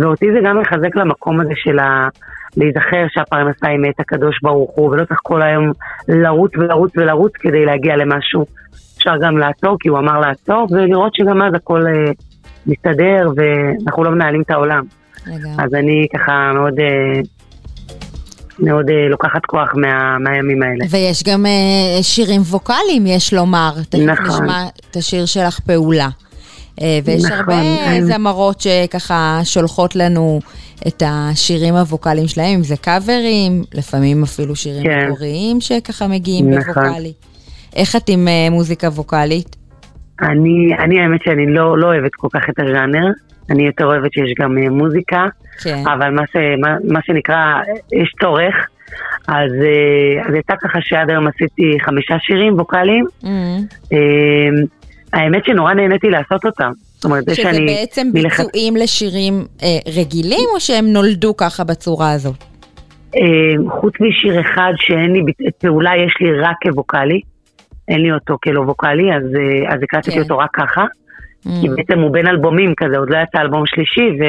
ואותי 0.00 0.26
זה 0.32 0.38
גם 0.44 0.60
מחזק 0.60 0.96
למקום 0.96 1.40
הזה 1.40 1.52
של 1.56 1.78
ה... 1.78 2.08
להיזכר 2.56 3.06
שהפרנסה 3.08 3.68
היא 3.68 3.78
מאת 3.78 4.00
הקדוש 4.00 4.38
ברוך 4.42 4.70
הוא, 4.74 4.90
ולא 4.90 5.04
צריך 5.04 5.20
כל 5.22 5.42
היום 5.42 5.72
לרוץ 6.08 6.52
ולרוץ 6.56 6.92
ולרוץ 6.96 7.32
כדי 7.36 7.64
להגיע 7.64 7.96
למשהו. 7.96 8.44
אפשר 8.98 9.16
גם 9.22 9.38
לעצור, 9.38 9.76
כי 9.80 9.88
הוא 9.88 9.98
אמר 9.98 10.20
לעצור, 10.20 10.66
ולראות 10.70 11.14
שגם 11.14 11.42
אז 11.42 11.54
הכל 11.54 11.86
אה, 11.86 12.12
מסתדר, 12.66 13.30
ואנחנו 13.36 14.04
לא 14.04 14.10
מנהלים 14.10 14.42
את 14.42 14.50
העולם. 14.50 14.84
לגמרי. 15.26 15.64
אז 15.64 15.74
אני 15.74 16.06
ככה 16.14 16.52
מאוד, 16.54 16.80
אה, 16.80 17.20
מאוד 18.60 18.90
אה, 18.90 19.08
לוקחת 19.08 19.46
כוח 19.46 19.68
מה, 19.74 20.18
מהימים 20.18 20.62
האלה. 20.62 20.84
ויש 20.90 21.22
גם 21.24 21.46
אה, 21.46 22.02
שירים 22.02 22.40
ווקאליים, 22.40 23.06
יש 23.06 23.34
לומר. 23.34 23.72
תכף 23.88 24.00
נכון. 24.00 24.26
נשמע 24.26 24.64
את 24.90 24.96
השיר 24.96 25.26
שלך, 25.26 25.60
פעולה. 25.60 26.08
אה, 26.80 26.98
ויש 27.04 27.24
נכון, 27.24 27.38
הרבה 27.38 27.54
כן. 27.84 28.00
זמרות 28.04 28.60
שככה 28.60 29.40
שולחות 29.44 29.96
לנו 29.96 30.40
את 30.86 31.02
השירים 31.06 31.74
הווקאליים 31.74 32.28
שלהם, 32.28 32.54
אם 32.54 32.62
זה 32.62 32.76
קאברים, 32.76 33.62
לפעמים 33.74 34.22
אפילו 34.22 34.56
שירים 34.56 34.82
כן. 34.82 35.08
מקוריים 35.10 35.60
שככה 35.60 36.06
מגיעים 36.06 36.50
נכון. 36.50 36.74
בווקאלי. 36.74 37.12
איך 37.76 37.96
את 37.96 38.08
עם 38.08 38.28
מוזיקה 38.50 38.86
ווקאלית? 38.86 39.56
אני, 40.22 40.74
אני 40.78 41.00
האמת 41.00 41.20
שאני 41.24 41.46
לא, 41.46 41.78
לא 41.78 41.86
אוהבת 41.86 42.14
כל 42.14 42.28
כך 42.32 42.40
את 42.50 42.60
הז'אנר, 42.60 43.06
אני 43.50 43.66
יותר 43.66 43.84
אוהבת 43.84 44.12
שיש 44.12 44.34
גם 44.40 44.58
מוזיקה, 44.58 45.26
כן. 45.62 45.82
אבל 45.92 46.10
מה, 46.10 46.22
ש, 46.32 46.36
מה, 46.60 46.76
מה 46.84 47.00
שנקרא, 47.06 47.60
יש 47.92 48.12
צורך. 48.20 48.54
אז, 49.28 49.50
אה, 49.62 50.28
אז 50.28 50.34
יצא 50.34 50.54
ככה 50.62 50.78
שעד 50.82 51.10
היום 51.10 51.26
עשיתי 51.26 51.76
חמישה 51.84 52.14
שירים 52.20 52.54
ווקאליים. 52.54 53.04
Mm. 53.22 53.26
אה, 53.92 53.98
האמת 55.12 55.44
שנורא 55.44 55.74
נהניתי 55.74 56.10
לעשות 56.10 56.44
אותם. 56.44 56.70
זאת 56.94 57.04
אומרת, 57.04 57.24
זה 57.24 57.34
שזה 57.34 57.42
שאני... 57.52 57.66
בעצם 57.66 58.06
מלכת- 58.14 58.44
ביצועים 58.44 58.76
לשירים 58.76 59.34
אה, 59.62 59.92
רגילים, 60.00 60.48
או 60.54 60.60
שהם 60.60 60.86
נולדו 60.86 61.36
ככה 61.36 61.64
בצורה 61.64 62.12
הזאת? 62.12 62.44
אה, 63.16 63.22
חוץ 63.80 63.94
משיר 64.00 64.40
אחד 64.40 64.72
שאין 64.76 65.12
לי, 65.12 65.20
פעולה 65.58 65.90
יש 66.06 66.14
לי 66.20 66.32
רק 66.40 66.56
כווקאלי, 66.62 67.20
אין 67.88 68.00
לי 68.00 68.12
אותו 68.12 68.36
כלא 68.44 68.60
ווקאלי, 68.60 69.12
אז, 69.16 69.22
אה, 69.36 69.74
אז 69.74 69.80
הקלטתי 69.82 70.10
כן. 70.12 70.20
אותו 70.22 70.38
רק 70.38 70.50
ככה. 70.52 70.84
Mm. 71.46 71.50
כי 71.60 71.68
בעצם 71.68 71.98
הוא 72.00 72.12
בין 72.12 72.26
אלבומים 72.26 72.72
כזה, 72.76 72.98
עוד 72.98 73.10
לא 73.10 73.18
יצא 73.18 73.38
אלבום 73.40 73.62
שלישי, 73.66 74.08
ו... 74.20 74.24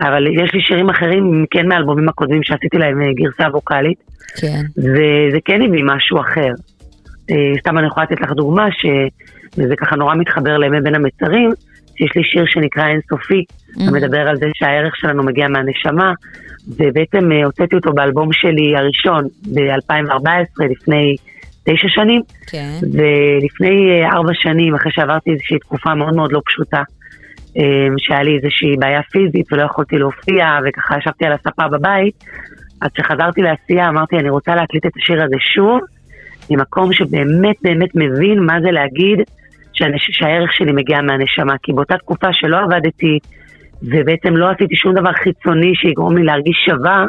אבל 0.00 0.26
יש 0.26 0.54
לי 0.54 0.60
שירים 0.60 0.90
אחרים, 0.90 1.44
כן 1.50 1.68
מהאלבומים 1.68 2.08
הקודמים 2.08 2.42
שעשיתי 2.42 2.78
להם 2.78 3.02
אה, 3.02 3.06
גרסה 3.14 3.50
ווקאלית, 3.52 3.98
כן. 4.40 4.62
וזה 4.78 5.38
כן 5.44 5.62
הביא 5.62 5.84
משהו 5.84 6.20
אחר. 6.20 6.50
אה, 7.30 7.58
סתם 7.60 7.78
אני 7.78 7.86
יכולה 7.86 8.06
לתת 8.10 8.20
לך 8.20 8.32
דוגמה, 8.32 8.66
שזה 8.70 9.76
ככה 9.76 9.96
נורא 9.96 10.14
מתחבר 10.14 10.58
לימי 10.58 10.80
בין 10.80 10.94
המצרים, 10.94 11.50
שיש 11.96 12.16
לי 12.16 12.24
שיר 12.24 12.44
שנקרא 12.46 12.86
אינסופי, 12.88 13.44
Mm. 13.76 13.82
המדבר 13.88 14.28
על 14.28 14.36
זה 14.36 14.46
שהערך 14.54 14.96
שלנו 14.96 15.22
מגיע 15.22 15.48
מהנשמה, 15.48 16.12
ובעצם 16.68 17.32
אה, 17.32 17.44
הוצאתי 17.44 17.76
אותו 17.76 17.92
באלבום 17.92 18.32
שלי 18.32 18.76
הראשון 18.76 19.24
ב-2014, 19.54 20.64
לפני 20.70 21.16
תשע 21.64 21.88
שנים, 21.88 22.22
כן. 22.46 22.78
ולפני 22.82 24.04
ארבע 24.12 24.32
שנים, 24.34 24.74
אחרי 24.74 24.92
שעברתי 24.92 25.30
איזושהי 25.30 25.58
תקופה 25.58 25.94
מאוד 25.94 26.14
מאוד 26.14 26.32
לא 26.32 26.40
פשוטה, 26.46 26.82
שהיה 27.98 28.22
לי 28.22 28.36
איזושהי 28.36 28.76
בעיה 28.78 29.02
פיזית 29.02 29.52
ולא 29.52 29.62
יכולתי 29.62 29.98
להופיע, 29.98 30.58
וככה 30.64 30.98
ישבתי 30.98 31.26
על 31.26 31.32
הספה 31.32 31.68
בבית, 31.68 32.24
אז 32.82 32.90
כשחזרתי 32.94 33.42
לעשייה 33.42 33.88
אמרתי, 33.88 34.16
אני 34.16 34.30
רוצה 34.30 34.54
להקליט 34.54 34.86
את 34.86 34.92
השיר 34.96 35.24
הזה 35.24 35.36
שוב, 35.54 35.80
ממקום 36.50 36.92
שבאמת 36.92 37.56
באמת 37.62 37.90
מבין 37.94 38.38
מה 38.38 38.60
זה 38.60 38.70
להגיד 38.70 39.18
שהנש... 39.72 40.08
שהערך 40.12 40.52
שלי 40.52 40.72
מגיע 40.72 41.00
מהנשמה, 41.00 41.54
כי 41.62 41.72
באותה 41.72 41.98
תקופה 41.98 42.32
שלא 42.32 42.56
עבדתי, 42.60 43.18
ובעצם 43.82 44.36
לא 44.36 44.50
עשיתי 44.50 44.76
שום 44.76 44.94
דבר 44.94 45.12
חיצוני 45.12 45.72
שיגרום 45.74 46.16
לי 46.16 46.24
להרגיש 46.24 46.56
שווה, 46.66 47.04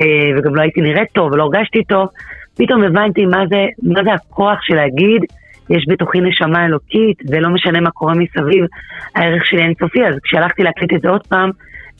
אה, 0.00 0.38
וגם 0.38 0.54
לא 0.54 0.62
הייתי 0.62 0.80
נראית 0.80 1.08
טוב 1.12 1.32
ולא 1.32 1.42
הרגשתי 1.42 1.84
טוב, 1.84 2.08
פתאום 2.56 2.84
הבנתי 2.84 3.26
מה 3.26 3.44
זה, 3.48 3.66
מה 3.82 4.04
זה 4.04 4.12
הכוח 4.12 4.58
של 4.62 4.74
להגיד, 4.74 5.22
יש 5.70 5.84
בתוכי 5.88 6.20
נשמה 6.20 6.64
אלוקית, 6.64 7.18
ולא 7.30 7.48
משנה 7.48 7.80
מה 7.80 7.90
קורה 7.90 8.14
מסביב, 8.14 8.64
הערך 9.14 9.46
שלי 9.46 9.62
אינסופי, 9.62 10.06
אז 10.06 10.14
כשהלכתי 10.22 10.62
להקליט 10.62 10.92
את 10.92 11.00
זה 11.00 11.08
עוד 11.08 11.26
פעם, 11.26 11.50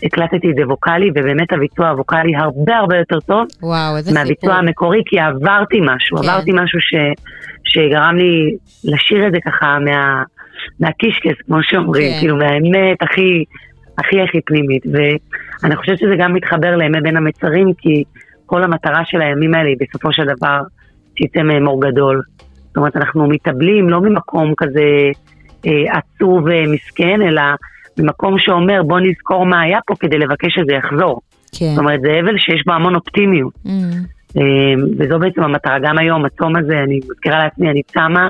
הקלטתי 0.03 0.51
את 0.51 0.57
זה 0.57 0.67
ווקאלי, 0.67 1.11
ובאמת 1.11 1.53
הביצוע 1.53 1.89
הווקאלי 1.89 2.37
הרבה 2.37 2.77
הרבה 2.77 2.97
יותר 2.97 3.21
טוב 3.21 3.47
וואו, 3.63 3.97
איזה 3.97 4.11
סיפור. 4.11 4.23
מהביצוע 4.23 4.55
המקורי, 4.55 5.03
כי 5.07 5.19
עברתי 5.21 5.81
משהו, 5.83 6.17
כן. 6.17 6.29
עברתי 6.29 6.51
משהו 6.55 6.81
ש, 6.81 6.95
שגרם 7.65 8.17
לי 8.17 8.57
לשיר 8.85 9.27
את 9.27 9.33
זה 9.33 9.39
ככה 9.45 9.79
מה, 9.85 10.23
מהקישקס, 10.81 11.43
כמו 11.47 11.63
שאומרים, 11.63 12.13
כן. 12.13 12.19
כאילו 12.21 12.37
מהאמת 12.37 13.03
הכי, 13.03 13.45
הכי 13.99 14.23
הכי 14.23 14.41
פנימית. 14.41 14.83
ואני 15.63 15.77
חושבת 15.77 15.99
שזה 15.99 16.15
גם 16.19 16.35
מתחבר 16.35 16.77
לימי 16.77 17.01
בין 17.01 17.17
המצרים, 17.17 17.73
כי 17.79 18.05
כל 18.47 18.65
המטרה 18.65 19.03
של 19.05 19.21
הימים 19.21 19.55
האלה 19.55 19.69
היא 19.69 19.77
בסופו 19.81 20.13
של 20.13 20.25
דבר 20.25 20.61
שיצא 21.19 21.43
מהם 21.43 21.67
אור 21.67 21.83
גדול. 21.83 22.23
זאת 22.79 22.81
אומרת, 22.81 22.97
אנחנו 22.97 23.29
מתאבלים 23.29 23.91
לא 23.91 24.01
ממקום 24.01 24.55
כזה 24.57 25.11
אה, 25.67 25.99
עצוב 25.99 26.45
ומסכן, 26.47 27.23
אלא 27.23 27.43
ממקום 27.99 28.38
שאומר 28.38 28.83
בוא 28.83 29.01
נזכור 29.01 29.47
מה 29.47 29.61
היה 29.61 29.79
פה 29.87 29.95
כדי 30.01 30.19
לבקש 30.19 30.55
שזה 30.55 30.73
יחזור. 30.73 31.21
כן. 31.59 31.67
זאת 31.67 31.79
אומרת, 31.79 32.01
זה 32.01 32.21
אבל 32.21 32.38
שיש 32.38 32.62
בו 32.67 32.73
המון 32.73 32.95
אופטימיות. 32.95 33.53
Mm. 33.67 33.71
אה, 34.37 34.43
וזו 34.99 35.19
בעצם 35.19 35.43
המטרה. 35.43 35.79
גם 35.79 35.99
היום, 35.99 36.25
הצום 36.25 36.57
הזה, 36.57 36.81
אני 36.83 37.01
מזכירה 37.11 37.38
לעצמי, 37.38 37.71
אני 37.71 37.83
צמה, 37.83 38.29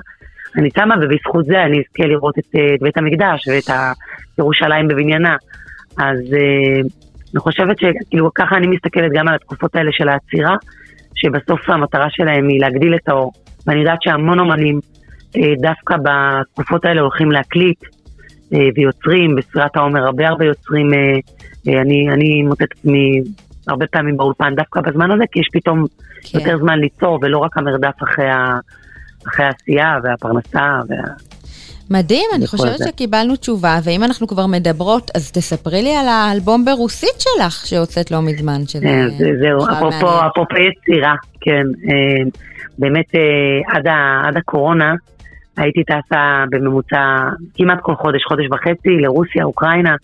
אני 0.56 0.70
צמה, 0.70 0.94
ובזכות 1.02 1.44
זה 1.46 1.62
אני 1.62 1.78
אזכה 1.78 2.08
לראות 2.08 2.38
את, 2.38 2.44
אה, 2.56 2.74
את 2.74 2.82
בית 2.82 2.96
המקדש 2.96 3.48
ואת 3.48 3.70
ה- 3.70 3.92
ירושלים 4.38 4.88
בבניינה. 4.88 5.36
אז 5.98 6.18
אה, 6.32 6.80
אני 7.32 7.40
חושבת 7.40 7.76
שכאילו 7.78 8.30
ככה 8.34 8.56
אני 8.56 8.66
מסתכלת 8.66 9.12
גם 9.12 9.28
על 9.28 9.34
התקופות 9.34 9.76
האלה 9.76 9.90
של 9.92 10.08
העצירה, 10.08 10.56
שבסוף 11.14 11.70
המטרה 11.70 12.06
שלהם 12.10 12.48
היא 12.48 12.60
להגדיל 12.60 12.94
את 12.94 13.08
האור. 13.08 13.32
ואני 13.66 13.80
יודעת 13.80 14.02
שהמון 14.02 14.38
אומנים 14.40 14.80
אה, 15.36 15.52
דווקא 15.60 15.94
בתקופות 16.02 16.84
האלה 16.84 17.00
הולכים 17.00 17.32
להקליט 17.32 17.78
אה, 18.54 18.58
ויוצרים, 18.76 19.36
בספירת 19.36 19.76
העומר 19.76 20.04
הרבה 20.04 20.28
הרבה 20.28 20.44
יוצרים, 20.44 20.94
אה, 20.94 21.80
אני, 21.80 22.08
אני 22.12 22.42
מוצאת 22.42 22.68
עצמי 22.78 23.20
הרבה 23.68 23.86
פעמים 23.86 24.16
באולפן 24.16 24.54
דווקא 24.54 24.80
בזמן 24.80 25.10
הזה, 25.10 25.24
כי 25.32 25.40
יש 25.40 25.48
פתאום 25.52 25.86
כן. 26.22 26.38
יותר 26.38 26.58
זמן 26.58 26.78
ליצור, 26.78 27.18
ולא 27.22 27.38
רק 27.38 27.56
המרדף 27.56 28.02
אחרי, 28.02 28.30
ה, 28.30 28.58
אחרי 29.28 29.46
העשייה 29.46 29.96
והפרנסה. 30.02 30.80
וה... 30.88 30.96
מדהים, 31.90 32.26
אני 32.34 32.46
חושבת 32.46 32.78
זה. 32.78 32.84
שקיבלנו 32.88 33.36
תשובה, 33.36 33.78
ואם 33.84 34.04
אנחנו 34.04 34.26
כבר 34.28 34.46
מדברות, 34.46 35.10
אז 35.14 35.32
תספרי 35.32 35.82
לי 35.82 35.96
על 35.96 36.08
האלבום 36.08 36.64
ברוסית 36.64 37.18
שלך 37.18 37.66
שהוצאת 37.66 38.10
לא 38.10 38.22
מזמן, 38.22 38.66
שזה 38.66 38.88
זה- 39.18 39.30
זהו. 39.40 39.58
אפרופו 40.28 40.54
יצירה, 40.56 41.14
כן. 41.40 41.62
באמת 42.78 43.14
אה, 43.14 43.76
עד, 43.76 43.86
ה, 43.86 44.22
עד 44.24 44.36
הקורונה 44.36 44.94
הייתי 45.56 45.84
טסה 45.84 46.44
בממוצע 46.50 47.16
כמעט 47.54 47.78
כל 47.82 47.94
חודש, 47.94 48.24
חודש 48.24 48.46
וחצי, 48.52 48.90
לרוסיה, 48.90 49.44
אוקראינה, 49.44 49.96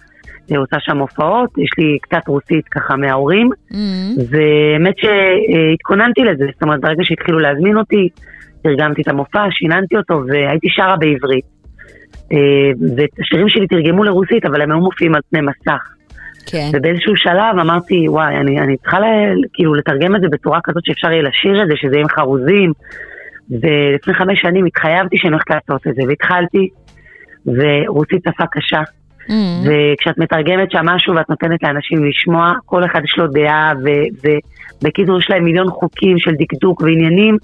אה, 0.52 0.58
עושה 0.58 0.76
שם 0.80 0.98
הופעות, 0.98 1.58
יש 1.58 1.70
לי 1.78 1.98
קצת 2.02 2.28
רוסית 2.28 2.68
ככה 2.68 2.96
מההורים, 2.96 3.50
Mm. 3.70 3.76
והאמת 4.30 4.94
שהתכוננתי 4.98 6.20
לזה, 6.20 6.44
זאת 6.52 6.62
אומרת, 6.62 6.80
ברגע 6.80 7.04
שהתחילו 7.04 7.38
להזמין 7.38 7.76
אותי, 7.76 8.08
תרגמתי 8.62 9.02
את 9.02 9.08
המופע, 9.08 9.46
שיננתי 9.50 9.96
אותו, 9.96 10.22
והייתי 10.26 10.66
שרה 10.70 10.96
בעברית. 10.96 11.44
אה, 12.32 12.38
ואת 12.96 13.10
השירים 13.20 13.48
שלי 13.48 13.66
תרגמו 13.66 14.04
לרוסית, 14.04 14.46
אבל 14.46 14.62
הם 14.62 14.70
היו 14.70 14.80
מופיעים 14.80 15.14
על 15.14 15.20
פני 15.30 15.40
מסך. 15.40 15.94
כן. 16.46 16.70
ובאיזשהו 16.72 17.16
שלב 17.16 17.58
אמרתי, 17.60 18.08
וואי, 18.08 18.36
אני, 18.36 18.60
אני 18.60 18.76
צריכה 18.76 19.00
ל, 19.00 19.04
כאילו 19.52 19.74
לתרגם 19.74 20.16
את 20.16 20.20
זה 20.20 20.28
בצורה 20.28 20.58
כזאת 20.64 20.82
שאפשר 20.86 21.12
יהיה 21.12 21.22
לשיר 21.22 21.62
את 21.62 21.68
זה, 21.68 21.74
שזה 21.76 21.94
יהיה 21.94 22.02
עם 22.02 22.08
חרוזים. 22.08 22.72
ולפני 23.50 24.14
חמש 24.14 24.40
שנים 24.40 24.64
התחייבתי 24.64 25.16
שאני 25.18 25.32
הולכת 25.32 25.50
לעשות 25.50 25.86
את 25.86 25.94
זה, 25.94 26.02
והתחלתי, 26.08 26.68
ורוסית 27.46 28.22
שפה 28.28 28.44
קשה. 28.50 28.82
Mm. 29.28 29.32
וכשאת 29.64 30.18
מתרגמת 30.18 30.70
שם 30.70 30.86
משהו 30.86 31.14
ואת 31.14 31.30
נותנת 31.30 31.62
לאנשים 31.62 32.04
לשמוע, 32.04 32.52
כל 32.64 32.84
אחד 32.84 33.00
יש 33.04 33.14
לו 33.18 33.26
דעה, 33.26 33.72
ובקיצור 34.82 35.18
יש 35.18 35.30
להם 35.30 35.44
מיליון 35.44 35.70
חוקים 35.70 36.18
של 36.18 36.34
דקדוק 36.38 36.80
ועניינים, 36.80 37.36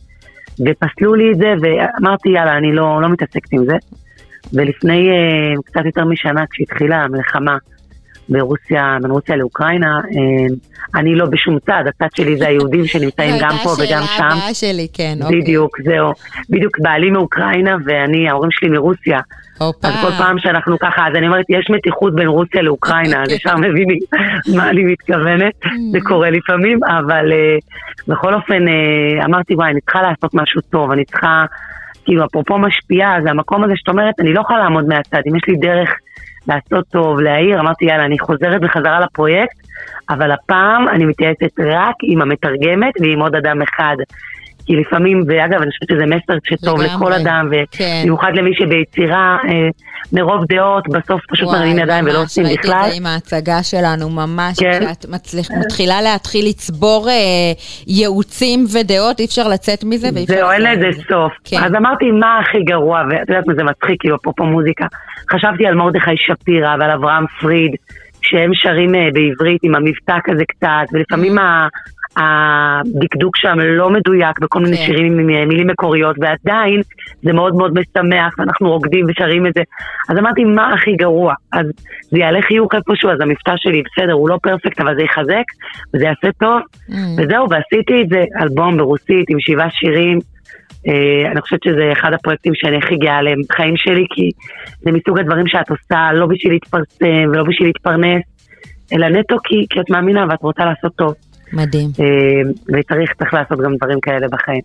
ופסלו 0.61 1.15
לי 1.15 1.33
את 1.33 1.37
זה, 1.39 1.55
ואמרתי, 1.61 2.29
יאללה, 2.29 2.57
אני 2.57 2.73
לא, 2.73 3.03
לא 3.03 3.09
מתעסקת 3.09 3.53
עם 3.53 3.65
זה. 3.65 3.77
ולפני 4.53 5.09
uh, 5.11 5.63
קצת 5.65 5.85
יותר 5.85 6.05
משנה, 6.05 6.45
כשהתחילה 6.51 6.97
המלחמה 6.97 7.57
ברוסיה, 8.31 8.97
בין 9.03 9.11
רוסיה 9.11 9.37
לאוקראינה, 9.37 10.01
uh, 10.01 10.55
אני 10.95 11.15
לא 11.15 11.27
בשום 11.27 11.59
צד, 11.59 11.85
הצד 11.87 12.07
שלי 12.15 12.37
זה 12.37 12.49
היהודים 12.49 12.87
שנמצאים 12.87 13.35
גם 13.41 13.57
פה 13.63 13.71
וגם 13.71 14.03
שם. 14.03 14.29
זו 14.31 14.35
הייתה 14.35 14.55
שלי, 14.55 14.89
כן, 14.93 15.19
אוקיי. 15.23 15.41
בדיוק, 15.41 15.77
זהו. 15.85 16.13
בדיוק 16.51 16.79
בעלי 16.79 17.11
מאוקראינה 17.11 17.77
ואני, 17.85 18.29
ההורים 18.29 18.51
שלי 18.51 18.69
מרוסיה. 18.69 19.21
הופה. 19.59 19.89
אז 19.89 19.95
כל 20.03 20.11
פעם 20.11 20.39
שאנחנו 20.39 20.79
ככה, 20.79 21.07
אז 21.09 21.17
אני 21.17 21.27
אומרת, 21.27 21.45
יש 21.49 21.71
מתיחות 21.71 22.15
בין 22.15 22.29
רוסיה 22.29 22.63
לאוקראינה, 22.63 23.17
אז 23.23 23.31
ישר 23.31 23.57
מבינים 23.57 23.99
מה 24.57 24.71
אני 24.71 24.85
מתכוונת, 24.85 25.55
זה 25.93 25.99
קורה 26.03 26.31
לפעמים, 26.31 26.85
אבל 26.85 27.33
אה, 27.33 27.57
בכל 28.09 28.35
אופן, 28.35 28.69
אה, 28.69 29.25
אמרתי, 29.25 29.55
וואי, 29.55 29.71
אני 29.71 29.81
צריכה 29.81 30.03
לעשות 30.03 30.35
משהו 30.35 30.61
טוב, 30.61 30.91
אני 30.91 31.05
צריכה, 31.05 31.45
כאילו, 32.05 32.25
אפרופו 32.25 32.59
משפיעה, 32.59 33.17
זה 33.23 33.31
המקום 33.31 33.65
הזה 33.65 33.73
שאת 33.77 33.89
אומרת, 33.89 34.21
אני 34.21 34.33
לא 34.33 34.41
יכולה 34.41 34.59
לעמוד 34.59 34.89
מהצד, 34.89 35.21
אם 35.27 35.37
יש 35.37 35.43
לי 35.49 35.57
דרך 35.57 35.91
לעשות 36.51 36.85
טוב, 36.89 37.21
להעיר, 37.21 37.61
אמרתי, 37.61 37.85
יאללה, 37.85 38.05
אני 38.05 38.19
חוזרת 38.19 38.61
בחזרה 38.61 39.01
לפרויקט, 39.01 39.57
אבל 40.11 40.31
הפעם 40.31 40.89
אני 40.89 41.05
מתייעצת 41.05 41.61
רק 41.61 41.95
עם 42.03 42.23
המתרגמת 42.23 42.95
ועם 43.01 43.21
עוד 43.21 43.35
אדם 43.35 43.63
אחד. 43.63 43.97
כי 44.67 44.77
לפעמים, 44.77 45.23
ואגב, 45.27 45.63
אני 45.63 45.71
חושבת 45.71 45.89
שזה 45.91 46.07
מסר 46.07 46.39
שטוב 46.45 46.81
לכל 46.81 47.13
אדם, 47.13 47.49
כן. 47.71 47.97
ובמיוחד 47.99 48.33
למי 48.35 48.51
שביצירה, 48.55 49.37
אה, 49.45 49.69
מרוב 50.13 50.45
דעות, 50.49 50.89
בסוף 50.89 51.21
פשוט 51.31 51.49
מרימים 51.49 51.79
ידיים 51.79 52.05
ולא 52.05 52.19
ממש, 52.19 52.23
עושים 52.23 52.45
ראיתי 52.45 52.59
בכלל. 52.59 52.83
את 52.87 52.91
זה 52.91 52.97
עם 52.97 53.07
ההצגה 53.07 53.63
שלנו, 53.63 54.11
ממש, 54.11 54.59
כן. 54.61 54.81
כשאת 54.81 55.07
מצליח, 55.09 55.47
מתחילה 55.61 56.03
להתחיל 56.03 56.49
לצבור 56.49 57.09
אה, 57.09 57.15
ייעוצים 57.87 58.65
ודעות, 58.75 59.21
אי 59.21 59.25
אפשר 59.25 59.49
לצאת 59.49 59.85
מזה 59.85 60.09
ואי 60.15 60.25
אפשר... 60.25 60.35
זהו, 60.35 60.51
אין 60.51 60.63
לזה. 60.63 61.03
סוף. 61.09 61.33
כן. 61.45 61.57
אז 61.65 61.75
אמרתי, 61.75 62.11
מה 62.11 62.39
הכי 62.39 62.63
גרוע, 62.65 63.03
ואת 63.11 63.29
יודעת 63.29 63.47
מה 63.47 63.55
זה 63.55 63.63
מצחיק, 63.63 64.01
כאילו, 64.01 64.17
אפרופו 64.17 64.45
מוזיקה. 64.45 64.87
חשבתי 65.33 65.67
על 65.67 65.75
מרדכי 65.75 66.11
שפירא 66.17 66.77
ועל 66.81 66.91
אברהם 66.91 67.25
פריד, 67.41 67.73
שהם 68.23 68.51
שרים 68.55 68.95
אה, 68.95 69.09
בעברית 69.15 69.61
עם 69.63 69.75
המבטא 69.75 70.17
כזה 70.25 70.45
קצת, 70.45 70.87
ולפעמים 70.93 71.39
Mm. 71.39 71.41
ה- 71.41 71.69
הדקדוק 72.17 73.37
שם 73.37 73.59
לא 73.61 73.91
מדויק 73.91 74.39
בכל 74.41 74.61
מיני 74.61 74.77
כן. 74.77 74.83
שירים 74.83 75.19
עם 75.19 75.31
אה, 75.31 75.45
מילים 75.47 75.67
מקוריות, 75.67 76.17
ועדיין 76.21 76.83
זה 77.23 77.33
מאוד 77.33 77.55
מאוד 77.55 77.73
משמח, 77.79 78.35
ואנחנו 78.39 78.71
רוקדים 78.71 79.07
ושרים 79.09 79.47
את 79.47 79.53
זה. 79.55 79.63
אז 80.09 80.19
אמרתי, 80.19 80.45
מה 80.45 80.75
הכי 80.75 80.93
גרוע? 80.97 81.35
אז 81.53 81.67
זה 82.11 82.19
יעלה 82.19 82.43
חיוך 82.43 82.75
איפשהו, 82.75 83.11
אז 83.11 83.21
המבטא 83.21 83.53
שלי, 83.57 83.83
בסדר, 83.83 84.13
הוא 84.13 84.29
לא 84.29 84.39
פרפקט, 84.43 84.81
אבל 84.81 84.95
זה 84.95 85.03
יחזק, 85.03 85.45
וזה 85.95 86.05
יעשה 86.05 86.29
טוב. 86.41 86.61
Mm. 86.91 86.95
וזהו, 87.19 87.47
ועשיתי 87.51 88.03
את 88.03 88.09
זה, 88.09 88.25
אלבום 88.43 88.77
ברוסית 88.77 89.27
עם 89.31 89.41
שבעה 89.41 89.71
שירים. 89.71 90.19
אה, 90.89 91.31
אני 91.33 91.41
חושבת 91.41 91.63
שזה 91.63 91.93
אחד 91.93 92.13
הפרויקטים 92.13 92.53
שאני 92.55 92.77
הכי 92.77 92.97
גאה 92.97 93.17
עליהם 93.17 93.41
בחיים 93.49 93.77
שלי, 93.77 94.05
כי 94.15 94.31
זה 94.81 94.93
מסוג 94.93 95.19
הדברים 95.19 95.47
שאת 95.47 95.71
עושה 95.71 96.13
לא 96.13 96.27
בשביל 96.27 96.53
להתפרסם 96.53 97.31
ולא 97.33 97.43
בשביל 97.43 97.69
להתפרנס, 97.69 98.23
אלא 98.93 99.09
נטו 99.09 99.37
כי, 99.45 99.67
כי 99.71 99.81
את 99.81 99.91
מאמינה 99.91 100.27
ואת 100.31 100.43
רוצה 100.43 100.65
לעשות 100.65 100.93
טוב. 100.97 101.15
מדהים. 101.53 101.91
אה, 102.01 102.51
וצריך 102.69 103.13
צריך 103.19 103.35
לעשות 103.35 103.59
גם 103.59 103.77
דברים 103.77 104.01
כאלה 104.01 104.29
בחיים. 104.29 104.63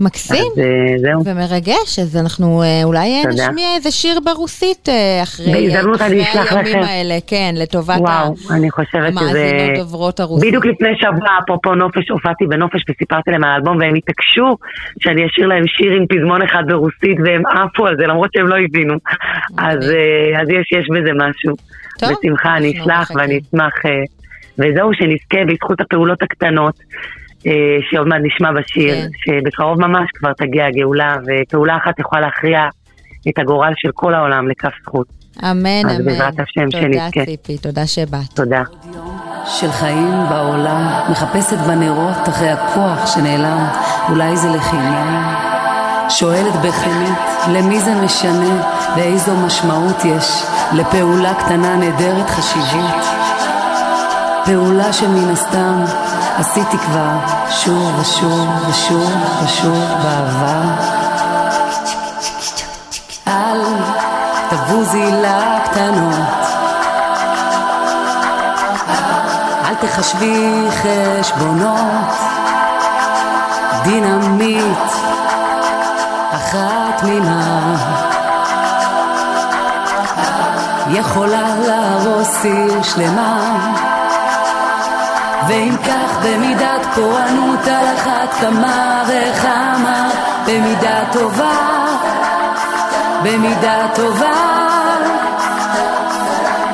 מקסים. 0.00 0.52
אז 0.52 1.00
זהו. 1.00 1.24
ומרגש, 1.24 1.98
אז 1.98 2.16
אנחנו 2.16 2.62
אה, 2.62 2.80
אולי 2.84 2.98
אה, 2.98 3.30
תודה. 3.30 3.48
נשמיע 3.48 3.74
איזה 3.76 3.90
שיר 3.90 4.20
ברוסית 4.24 4.88
אה, 4.88 5.22
אחרי 5.22 5.52
בהזדמנות 5.52 6.00
אני 6.00 6.22
אשלח 6.22 6.52
לכם. 6.52 6.80
האלה, 6.82 7.18
כן, 7.26 7.54
לטובת 7.56 7.98
וואו, 7.98 8.34
אני 8.50 8.70
חושבת 8.70 9.12
שזה... 9.12 9.20
המאזינות 9.20 9.78
דוברות 9.78 10.20
הרוסית. 10.20 10.48
בדיוק 10.48 10.66
לפני 10.66 10.88
שבוע, 10.96 11.28
אפרופו 11.44 11.74
נופש, 11.74 12.10
הופעתי 12.10 12.44
בנופש 12.46 12.82
וסיפרתי 12.90 13.30
להם 13.30 13.44
על 13.44 13.50
האלבום 13.50 13.78
והם 13.78 13.94
התעקשו 13.94 14.56
שאני 15.00 15.26
אשאיר 15.26 15.46
להם 15.46 15.66
שיר 15.66 15.92
עם 15.92 16.06
פזמון 16.06 16.42
אחד 16.42 16.62
ברוסית 16.68 17.18
והם 17.24 17.46
עפו 17.46 17.86
על 17.86 17.96
זה 17.96 18.06
למרות 18.06 18.30
שהם 18.36 18.46
לא 18.46 18.56
הבינו. 18.64 18.94
אז, 19.58 19.90
אה, 19.90 20.40
אז 20.40 20.48
יש, 20.48 20.72
יש 20.72 20.88
בזה 20.90 21.10
משהו. 21.14 21.56
טוב, 21.98 22.10
בשמחה 22.24 22.56
אני 22.56 22.72
אשלח. 22.80 23.10
ואני 23.14 23.38
אשמח, 23.38 23.72
אה, 23.86 23.90
וזהו, 24.58 24.94
שנזכה 24.94 25.44
בזכות 25.48 25.80
הפעולות 25.80 26.22
הקטנות. 26.22 26.74
אה, 27.46 27.52
שעוד 27.90 28.06
מעט 28.08 28.20
נשמע 28.22 28.52
בשיר, 28.52 28.94
כן. 28.94 29.08
שבקרוב 29.18 29.80
ממש 29.80 30.10
כבר 30.14 30.32
תגיע 30.32 30.66
הגאולה, 30.66 31.16
ופעולה 31.26 31.76
אחת 31.76 31.98
יכולה 31.98 32.20
להכריע 32.20 32.60
את 33.28 33.38
הגורל 33.38 33.72
של 33.76 33.90
כל 33.94 34.14
העולם 34.14 34.48
לכף 34.48 34.72
זכות. 34.82 35.06
אמן, 35.42 35.90
אז 35.90 36.00
אמן. 36.00 36.04
בעזרת 36.04 36.34
השם 36.40 36.70
תודה 36.70 36.80
שנזכה. 36.82 37.24
ציפי, 37.24 37.58
תודה 37.58 37.86
שבאת. 37.86 38.32
תודה. 38.34 38.62
של 39.46 39.70
חיים 39.70 40.14
בעולם, 40.30 40.88
מחפשת 41.10 41.58
בנרות 41.66 42.28
אחרי 42.28 42.48
הכוח 42.48 43.06
שנעלם, 43.14 43.66
אולי 44.08 44.36
זה 44.36 44.48
לחימה. 44.48 45.38
שואלת 46.08 46.54
בכנות, 46.54 47.18
למי 47.54 47.80
זה 47.80 47.94
משנה 48.04 48.72
ואיזו 48.96 49.36
משמעות 49.46 50.04
יש 50.04 50.42
לפעולה 50.76 51.34
קטנה 51.34 51.76
נהדרת 51.76 52.30
חשיבות? 52.30 53.04
פעולה 54.44 54.92
שמן 54.92 55.28
הסתם 55.32 55.84
עשיתי 56.38 56.78
כבר 56.78 57.10
שוב 57.50 57.98
ושוב 58.00 58.48
ושוב 58.68 59.12
ושוב 59.44 59.84
בעבר. 60.02 60.62
אל 63.28 63.62
תבוזי 64.48 65.10
לקטנות. 65.12 66.52
אל 69.64 69.74
תחשבי 69.74 70.68
חשבונות, 70.70 72.14
דינמיט, 73.82 74.78
אחת 76.34 76.98
תמימה, 76.98 77.74
יכולה 80.90 81.56
להרוס 81.66 82.44
עיר 82.44 82.82
שלמה, 82.82 83.56
ואם 85.52 85.76
כך 85.84 86.18
במידת 86.24 86.86
פורענות 86.94 87.66
על 87.66 87.96
אחת 87.96 88.34
כמה 88.40 89.02
וכמה, 89.06 90.10
במידה 90.46 91.04
טובה, 91.12 91.86
במידה 93.22 93.86
טובה. 93.94 94.32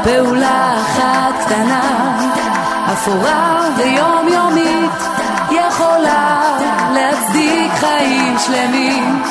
פעולה 0.04 0.74
אחת 0.82 1.44
קטנה, 1.44 1.80
אפורה 2.92 3.60
ויומיומית, 3.76 5.02
יכולה 5.50 6.40
להצדיק 6.94 7.72
חיים 7.72 8.38
שלמים. 8.38 9.22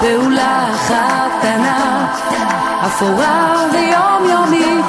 פעולה 0.00 0.66
אחת 0.74 1.30
קטנה, 1.38 2.06
אפורה 2.86 3.54
ויומיומית, 3.72 4.84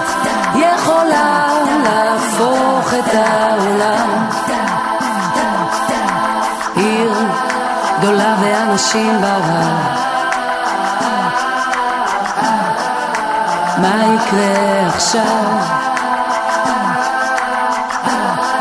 את 2.99 3.13
העולם. 3.13 4.27
עיר 6.75 7.13
גדולה 7.99 8.36
ואנשים 8.41 9.21
ברב. 9.21 10.05
מה 13.77 14.15
יקרה 14.15 14.88
עכשיו? 14.88 15.45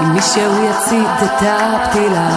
אם 0.01 0.15
מישהו 0.15 0.65
יצית 0.65 1.23
את 1.23 1.43
הפתילה 1.43 2.29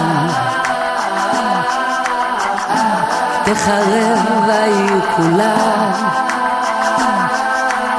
תחרב 3.44 4.48
העיר 4.48 5.00
כולה 5.16 5.54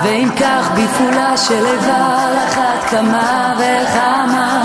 ואם 0.04 0.30
כך 0.40 0.70
בפעולה 0.72 1.38
של 1.38 1.66
איבה 1.66 2.18
על 2.28 2.38
אחת 2.48 2.90
כמה 2.90 3.54
וכמה 3.58 4.64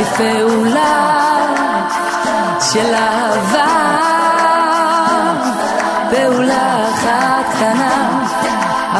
בפעולה 0.00 1.18
של 2.60 2.94
אהבה 2.94 3.98
פעולה 6.10 6.88
אחת 6.94 7.54
קטנה 7.54 8.24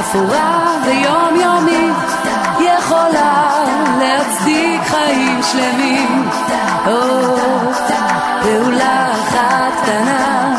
אפורה 0.01 0.67
ויומיומית 0.85 1.97
יכולה 2.61 3.65
להצדיק 3.99 4.81
חיים 4.85 5.41
שלמים. 5.43 6.29
או, 6.87 7.37
פעולה 8.43 9.13
אחת 9.13 9.83
קטנה, 9.83 10.55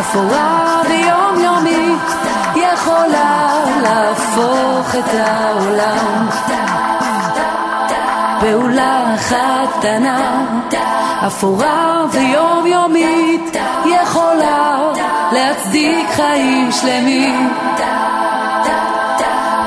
אפורה 0.00 0.82
ויומיומית, 0.88 2.02
להפוך 3.88 4.94
את 4.94 5.14
העולם. 5.14 6.28
פעולה 8.40 9.14
אחת 9.14 9.78
קטנה, 9.78 10.44
אפורה 11.26 12.04
ויומיומית, 12.12 13.56
יכולה 13.86 14.78
להצדיק 15.32 16.06
חיים 16.10 16.72
שלמים. 16.72 17.52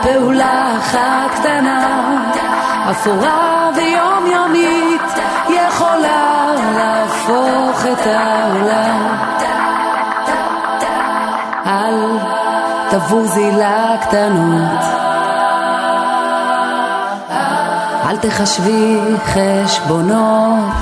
פעולה 0.01 0.77
אחת 0.77 1.39
קטנה, 1.39 1.87
אפורה 2.91 3.69
ויומיומית, 3.75 5.01
יכולה 5.49 6.45
להפוך 6.75 7.85
את 7.85 8.07
העולם. 8.07 9.31
אל 11.65 12.20
תבוזי 12.91 13.49
לקטנות. 13.51 14.81
אל 18.05 18.17
תחשבי 18.17 18.97
חשבונות. 19.25 20.73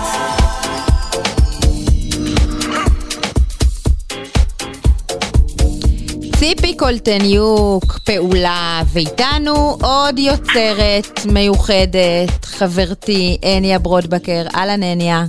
ציפי 6.36 6.78
קולטניוק, 6.78 8.00
פעולה, 8.06 8.82
ואיתנו 8.94 9.78
עוד 9.82 10.20
יוצרת 10.20 11.26
מיוחדת, 11.34 12.46
חברתי, 12.46 13.38
הניה 13.44 13.80
ברודבקר. 13.80 14.44
אהלן 14.56 14.84
הניה. 14.84 15.24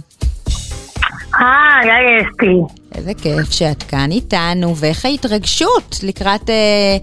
היי, 1.38 1.90
היי 1.90 2.22
אסתי. 2.22 2.79
איזה 2.94 3.12
כיף 3.22 3.50
שאת 3.50 3.82
כאן 3.82 4.10
איתנו, 4.10 4.76
ואיך 4.76 5.04
ההתרגשות 5.04 5.96
לקראת 6.08 6.50
אה, 6.50 6.96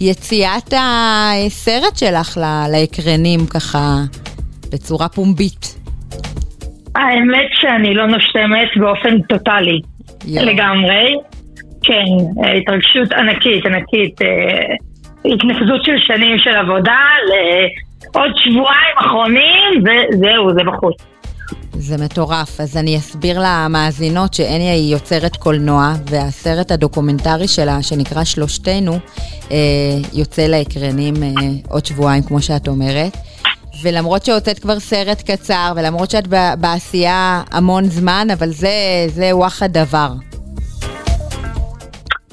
יציאת 0.00 0.72
הסרט 0.72 1.96
שלך 1.96 2.40
לאקרנים 2.72 3.40
ככה 3.54 3.78
בצורה 4.72 5.08
פומבית. 5.08 5.78
האמת 6.94 7.48
שאני 7.52 7.94
לא 7.94 8.06
נושמת 8.06 8.68
באופן 8.76 9.22
טוטאלי. 9.22 9.80
לגמרי. 10.28 11.14
כן, 11.82 12.04
התרגשות 12.58 13.12
ענקית, 13.12 13.66
ענקית. 13.66 14.22
אה, 14.22 14.74
התנקזות 15.24 15.84
של 15.84 15.98
שנים 15.98 16.38
של 16.38 16.50
עבודה 16.50 17.00
לעוד 17.28 18.30
שבועיים 18.36 18.94
אחרונים, 18.96 19.84
וזהו, 19.84 20.52
זה 20.54 20.60
בחוץ. 20.64 21.11
זה 21.72 22.04
מטורף. 22.04 22.60
אז 22.60 22.76
אני 22.76 22.96
אסביר 22.96 23.42
למאזינות 23.44 24.34
שאניה 24.34 24.72
היא 24.72 24.92
יוצרת 24.92 25.36
קולנוע, 25.36 25.92
והסרט 26.10 26.70
הדוקומנטרי 26.70 27.48
שלה, 27.48 27.82
שנקרא 27.82 28.24
שלושתנו, 28.24 28.92
אה, 29.50 29.56
יוצא 30.12 30.46
לאקרנים 30.46 31.14
עוד 31.68 31.86
שבועיים, 31.86 32.22
כמו 32.22 32.42
שאת 32.42 32.68
אומרת. 32.68 33.16
ולמרות 33.82 34.24
שהוצאת 34.24 34.58
כבר 34.58 34.78
סרט 34.78 35.22
קצר, 35.30 35.72
ולמרות 35.76 36.10
שאת 36.10 36.26
בעשייה 36.60 37.42
המון 37.52 37.84
זמן, 37.84 38.26
אבל 38.32 38.48
זה, 38.48 38.68
זה 39.06 39.36
וואחד 39.36 39.72
דבר. 39.72 40.08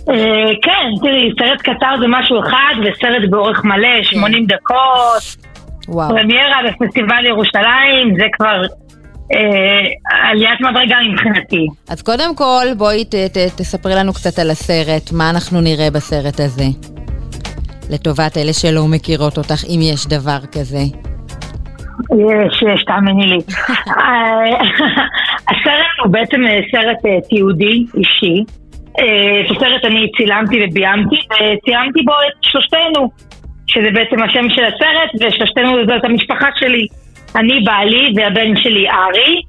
אה, 0.10 0.52
כן, 0.62 0.88
תראי, 1.02 1.32
סרט 1.40 1.62
קצר 1.62 1.96
זה 2.00 2.06
משהו 2.08 2.40
אחד, 2.40 2.74
וסרט 2.82 3.30
באורך 3.30 3.64
מלא, 3.64 4.04
80 4.04 4.48
כן. 4.48 4.56
דקות. 4.56 5.50
וואו. 5.88 6.10
פרמיירה 6.10 6.58
בפסטיבל 6.68 7.26
ירושלים, 7.26 8.16
זה 8.18 8.26
כבר 8.38 8.62
אה, 8.64 8.68
עליית 10.06 10.62
מדרגה 10.62 10.96
מבחינתי. 11.12 11.68
אז 11.90 12.02
קודם 12.02 12.36
כל, 12.36 12.66
בואי 12.78 13.06
ת, 13.06 13.16
ת, 13.16 13.38
תספרי 13.38 13.96
לנו 13.96 14.14
קצת 14.14 14.40
על 14.40 14.50
הסרט, 14.50 15.12
מה 15.12 15.30
אנחנו 15.30 15.62
נראה 15.62 15.92
בסרט 15.92 16.40
הזה. 16.40 16.66
לטובת 17.90 18.38
אלה 18.38 18.54
שלא 18.54 18.88
מכירות 18.88 19.38
אותך, 19.38 19.64
אם 19.68 19.80
יש 19.94 20.08
דבר 20.08 20.40
כזה. 20.52 20.84
יש, 22.00 22.64
יש, 22.74 22.84
תאמיני 22.84 23.28
לי. 23.28 23.40
אה, 23.88 24.62
הסרט 25.50 25.96
הוא 26.04 26.12
בעצם 26.12 26.42
סרט 26.72 26.98
תיעודי, 27.30 27.86
אישי. 27.98 28.44
את 28.92 29.52
הסרט 29.52 29.86
אני 29.86 30.12
צילמתי 30.18 30.60
וביימתי, 30.64 31.16
וצילמתי 31.16 32.00
בו 32.06 32.14
את 32.28 32.38
שלושתנו, 32.42 33.10
שזה 33.68 33.88
בעצם 33.94 34.24
השם 34.24 34.50
של 34.50 34.64
הסרט, 34.64 35.12
ושלושתנו 35.16 35.86
זאת 35.86 36.06
המשפחה 36.06 36.48
שלי. 36.60 36.88
אני 37.36 37.64
בעלי 37.66 38.14
והבן 38.16 38.56
שלי 38.56 38.90
ארי. 38.90 39.42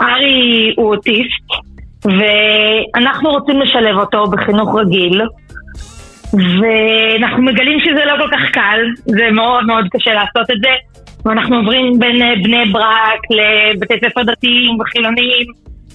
ארי 0.00 0.74
הוא 0.76 0.94
אוטיסט, 0.94 1.46
ואנחנו 2.04 3.30
רוצים 3.30 3.60
לשלב 3.60 3.96
אותו 3.96 4.24
בחינוך 4.24 4.74
רגיל, 4.74 5.22
ואנחנו 6.32 7.42
מגלים 7.42 7.80
שזה 7.80 8.04
לא 8.04 8.14
כל 8.18 8.30
כך 8.32 8.50
קל, 8.52 8.80
זה 9.06 9.30
מאוד 9.32 9.66
מאוד 9.66 9.84
קשה 9.90 10.12
לעשות 10.12 10.50
את 10.50 10.56
זה, 10.62 10.70
ואנחנו 11.24 11.56
עוברים 11.56 11.98
בין 11.98 12.42
בני 12.42 12.64
ברק 12.72 13.20
לבתי 13.30 13.94
ספר 14.04 14.22
דתיים 14.22 14.80
וחילוניים, 14.80 15.46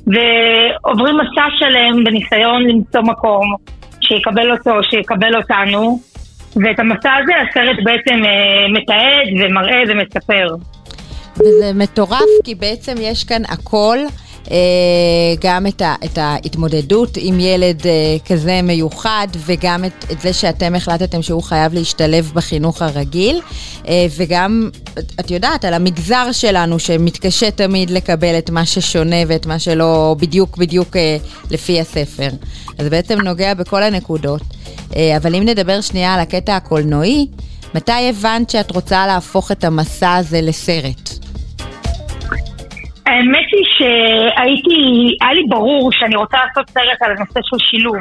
ועוברים 0.07 1.15
מסע 1.17 1.45
שלם 1.59 2.03
בניסיון 2.03 2.63
למצוא 2.63 3.01
מקום 3.01 3.55
שיקבל 4.01 4.51
אותו, 4.51 4.83
שיקבל 4.83 5.35
אותנו, 5.35 5.99
ואת 6.55 6.79
המסע 6.79 7.13
הזה 7.23 7.33
הסרט 7.41 7.77
בעצם 7.83 8.25
אה, 8.25 8.67
מתעד 8.69 9.27
ומראה 9.39 9.83
ומספר. 9.87 10.47
וזה 11.39 11.71
מטורף 11.73 12.29
כי 12.43 12.55
בעצם 12.55 12.95
יש 12.99 13.23
כאן 13.23 13.41
הכל. 13.47 13.97
אה, 14.51 14.57
גם 15.41 15.67
את, 15.67 15.81
ה, 15.81 15.95
את 16.05 16.17
ההתמודדות 16.17 17.17
עם 17.21 17.39
ילד 17.39 17.87
אה, 17.87 17.91
כזה 18.25 18.61
מיוחד 18.61 19.27
וגם 19.45 19.85
את, 19.85 20.05
את 20.11 20.21
זה 20.21 20.33
שאתם 20.33 20.75
החלטתם 20.75 21.21
שהוא 21.21 21.43
חייב 21.43 21.73
להשתלב 21.73 22.31
בחינוך 22.33 22.81
הרגיל 22.81 23.41
אה, 23.87 24.05
וגם, 24.17 24.69
את 25.19 25.31
יודעת, 25.31 25.65
על 25.65 25.73
המגזר 25.73 26.31
שלנו 26.31 26.79
שמתקשה 26.79 27.51
תמיד 27.51 27.89
לקבל 27.89 28.37
את 28.37 28.49
מה 28.49 28.65
ששונה 28.65 29.15
ואת 29.27 29.45
מה 29.45 29.59
שלא 29.59 30.15
בדיוק 30.19 30.57
בדיוק 30.57 30.95
לפי 31.51 31.79
הספר. 31.79 32.29
אז 32.77 32.87
בעצם 32.87 33.21
נוגע 33.21 33.53
בכל 33.53 33.83
הנקודות. 33.83 34.41
אבל 35.17 35.35
אם 35.35 35.43
נדבר 35.43 35.81
שנייה 35.81 36.13
על 36.13 36.19
הקטע 36.19 36.55
הקולנועי, 36.55 37.27
מתי 37.75 38.09
הבנת 38.09 38.49
שאת 38.49 38.71
רוצה 38.71 39.07
להפוך 39.07 39.51
את 39.51 39.63
המסע 39.63 40.15
הזה 40.15 40.41
לסרט? 40.41 41.24
האמת 43.05 43.47
היא 43.51 43.65
שהייתי, 43.77 44.77
היה 45.21 45.33
לי 45.33 45.43
ברור 45.49 45.91
שאני 45.91 46.15
רוצה 46.15 46.37
לעשות 46.45 46.69
סרט 46.69 47.01
על 47.01 47.11
הנושא 47.17 47.39
של 47.43 47.57
שילוב. 47.59 47.95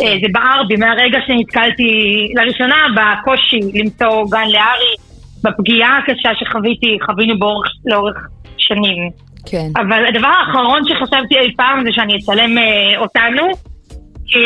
אה, 0.00 0.14
זה 0.22 0.26
בער 0.32 0.62
בי 0.68 0.76
מהרגע 0.76 1.18
שנתקלתי 1.26 1.92
לראשונה 2.34 2.76
בקושי 2.96 3.60
למצוא 3.74 4.24
גן 4.30 4.48
לארי, 4.48 4.94
בפגיעה 5.44 5.98
הקשה 5.98 6.30
שחוויתי, 6.34 6.98
חווינו 7.06 7.38
באורך, 7.38 7.66
לאורך 7.86 8.16
שנים. 8.56 9.10
כן. 9.46 9.68
אבל 9.76 10.06
הדבר 10.06 10.28
האחרון 10.28 10.82
שחשבתי 10.84 11.38
אי 11.38 11.54
פעם 11.56 11.84
זה 11.84 11.90
שאני 11.92 12.16
אצלם 12.16 12.58
אה, 12.58 12.98
אותנו, 12.98 13.46
כי 14.26 14.44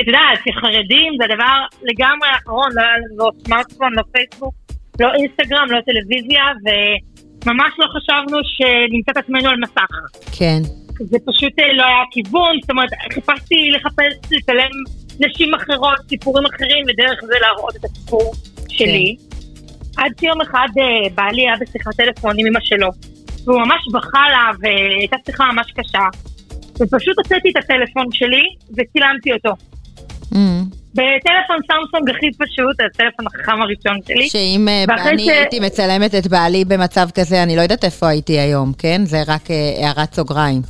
את 0.00 0.06
יודעת, 0.06 0.38
כחרדים 0.44 1.12
זה 1.18 1.24
הדבר 1.24 1.58
לגמרי 1.82 2.28
האחרון, 2.28 2.68
לא 2.74 2.82
היה 2.82 2.96
לנו 2.96 3.30
סמארטפון, 3.46 3.92
לא 3.92 4.02
פייסבוק, 4.12 4.54
לא 5.00 5.08
אינסטגרם, 5.14 5.66
לא 5.70 5.80
טלוויזיה, 5.80 6.44
ו... 6.64 6.68
ממש 7.48 7.72
לא 7.78 7.86
חשבנו 7.96 8.38
שנמצא 8.54 9.12
את 9.12 9.16
עצמנו 9.16 9.48
על 9.48 9.56
מסך. 9.60 9.92
כן. 10.38 10.60
זה 11.00 11.18
פשוט 11.24 11.52
אה, 11.58 11.72
לא 11.72 11.84
היה 11.84 12.02
כיוון, 12.10 12.56
זאת 12.60 12.70
אומרת, 12.70 12.88
חיפשתי 13.14 13.70
לחפש, 13.70 14.12
לצלם 14.30 14.70
נשים 15.20 15.54
אחרות, 15.54 15.98
סיפורים 16.08 16.44
אחרים, 16.46 16.84
ודרך 16.88 17.20
זה 17.26 17.34
להראות 17.40 17.76
את 17.76 17.84
הסיפור 17.84 18.32
כן. 18.56 18.62
שלי. 18.68 19.16
עד 19.96 20.12
שיום 20.20 20.40
אחד 20.40 20.68
אה, 20.78 21.10
בעלי 21.14 21.42
היה 21.42 21.54
בשיחת 21.60 21.94
טלפון 21.96 22.34
עם 22.38 22.46
אמא 22.46 22.60
שלו, 22.62 22.88
והוא 23.44 23.60
ממש 23.60 23.82
בכה 23.92 24.24
לה, 24.30 24.50
והייתה 24.60 25.16
שיחה 25.26 25.44
ממש 25.52 25.72
קשה. 25.72 26.06
ופשוט 26.80 27.18
הוצאתי 27.18 27.50
את 27.50 27.56
הטלפון 27.56 28.06
שלי 28.12 28.42
וצילמתי 28.76 29.32
אותו. 29.32 29.50
Mm. 30.32 30.77
בטלפון 30.92 31.56
סמסונג 31.66 32.10
הכי 32.10 32.30
פשוט, 32.38 32.80
הטלפון 32.80 33.26
החכם 33.26 33.62
הראשון 33.62 33.98
שלי. 34.06 34.28
שאם 34.28 34.68
אה, 34.68 35.10
אני 35.10 35.24
ש... 35.24 35.28
הייתי 35.28 35.60
מצלמת 35.60 36.14
את 36.14 36.26
בעלי 36.26 36.64
במצב 36.64 37.08
כזה, 37.14 37.42
אני 37.42 37.56
לא 37.56 37.60
יודעת 37.60 37.84
איפה 37.84 38.08
הייתי 38.08 38.38
היום, 38.38 38.72
כן? 38.78 39.00
זה 39.04 39.18
רק 39.28 39.50
אה, 39.50 39.86
הערת 39.86 40.14
סוגריים. 40.14 40.62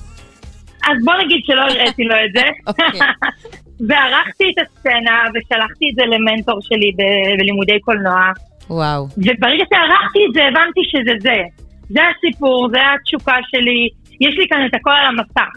אז 0.88 1.04
בוא 1.04 1.14
נגיד 1.24 1.40
שלא 1.46 1.62
הראיתי 1.62 2.04
לו 2.04 2.14
את 2.14 2.32
זה. 2.34 2.46
אוקיי. 2.68 3.00
וערכתי 3.88 4.44
את 4.50 4.66
הסצנה 4.66 5.18
ושלחתי 5.34 5.84
את 5.90 5.94
זה 5.94 6.02
למנטור 6.06 6.58
שלי 6.62 6.92
ב- 6.96 7.38
בלימודי 7.38 7.80
קולנוע. 7.80 8.32
וואו. 8.70 9.06
וברגע 9.16 9.64
שערכתי 9.70 10.18
את 10.28 10.34
זה, 10.34 10.40
הבנתי 10.44 10.80
שזה 10.90 11.14
זה. 11.20 11.42
זה 11.88 12.00
הסיפור, 12.10 12.68
זה 12.70 12.78
התשוקה 12.94 13.36
שלי, 13.50 13.88
יש 14.20 14.34
לי 14.38 14.46
כאן 14.48 14.66
את 14.66 14.74
הכל 14.74 14.90
על 14.90 15.06
המסך. 15.06 15.54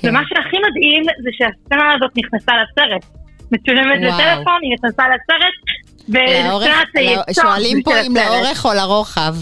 כן. 0.00 0.08
ומה 0.08 0.20
שהכי 0.28 0.56
מדהים 0.56 1.02
זה 1.22 1.30
שהסצנה 1.32 1.94
הזאת 1.94 2.10
נכנסה 2.16 2.52
לסרט. 2.62 3.25
מצולמת 3.52 3.98
לטלפון, 4.00 4.58
היא 4.62 4.74
נכנסה 4.74 5.02
לסרט, 5.08 5.56
וסצנת 6.08 7.34
שואלים 7.34 7.82
פה 7.82 8.00
אם 8.00 8.14
לאורך 8.16 8.64
או 8.64 8.70
לרוחב. 8.74 9.34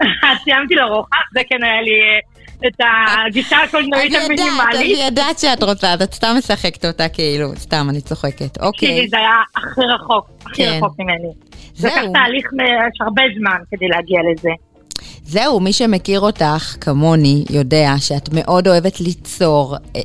סיימתי 0.44 0.74
לרוחב, 0.74 1.16
זה 1.34 1.40
כן 1.48 1.64
היה 1.64 1.82
לי 1.82 2.00
אה, 2.00 2.68
את 2.68 2.80
הגישה 3.26 3.56
הקולנועית 3.56 4.14
המינימלית. 4.14 4.76
אני 4.76 5.04
יודעת 5.04 5.38
שאת 5.38 5.62
רוצה, 5.62 5.94
את 5.94 6.14
סתם 6.14 6.34
משחקת 6.38 6.84
אותה 6.84 7.08
כאילו, 7.08 7.48
סתם, 7.56 7.86
אני 7.90 8.00
צוחקת. 8.00 8.58
אוקיי. 8.60 9.08
זה 9.08 9.16
היה 9.16 9.42
הכי 9.56 9.80
רחוק, 9.80 10.30
הכי 10.46 10.66
כן. 10.66 10.72
רחוק 10.76 10.98
ממני. 10.98 11.32
זה 11.74 11.88
לקח 11.88 11.96
תהליך, 11.96 12.46
יש 12.92 13.00
הרבה 13.00 13.22
זמן 13.38 13.58
כדי 13.70 13.88
להגיע 13.88 14.20
לזה. 14.32 14.50
זהו, 15.30 15.60
מי 15.60 15.72
שמכיר 15.72 16.20
אותך, 16.20 16.76
כמוני, 16.80 17.44
יודע 17.50 17.88
שאת 17.98 18.28
מאוד 18.32 18.68
אוהבת 18.68 19.00
ליצור, 19.00 19.76
אה, 19.96 20.00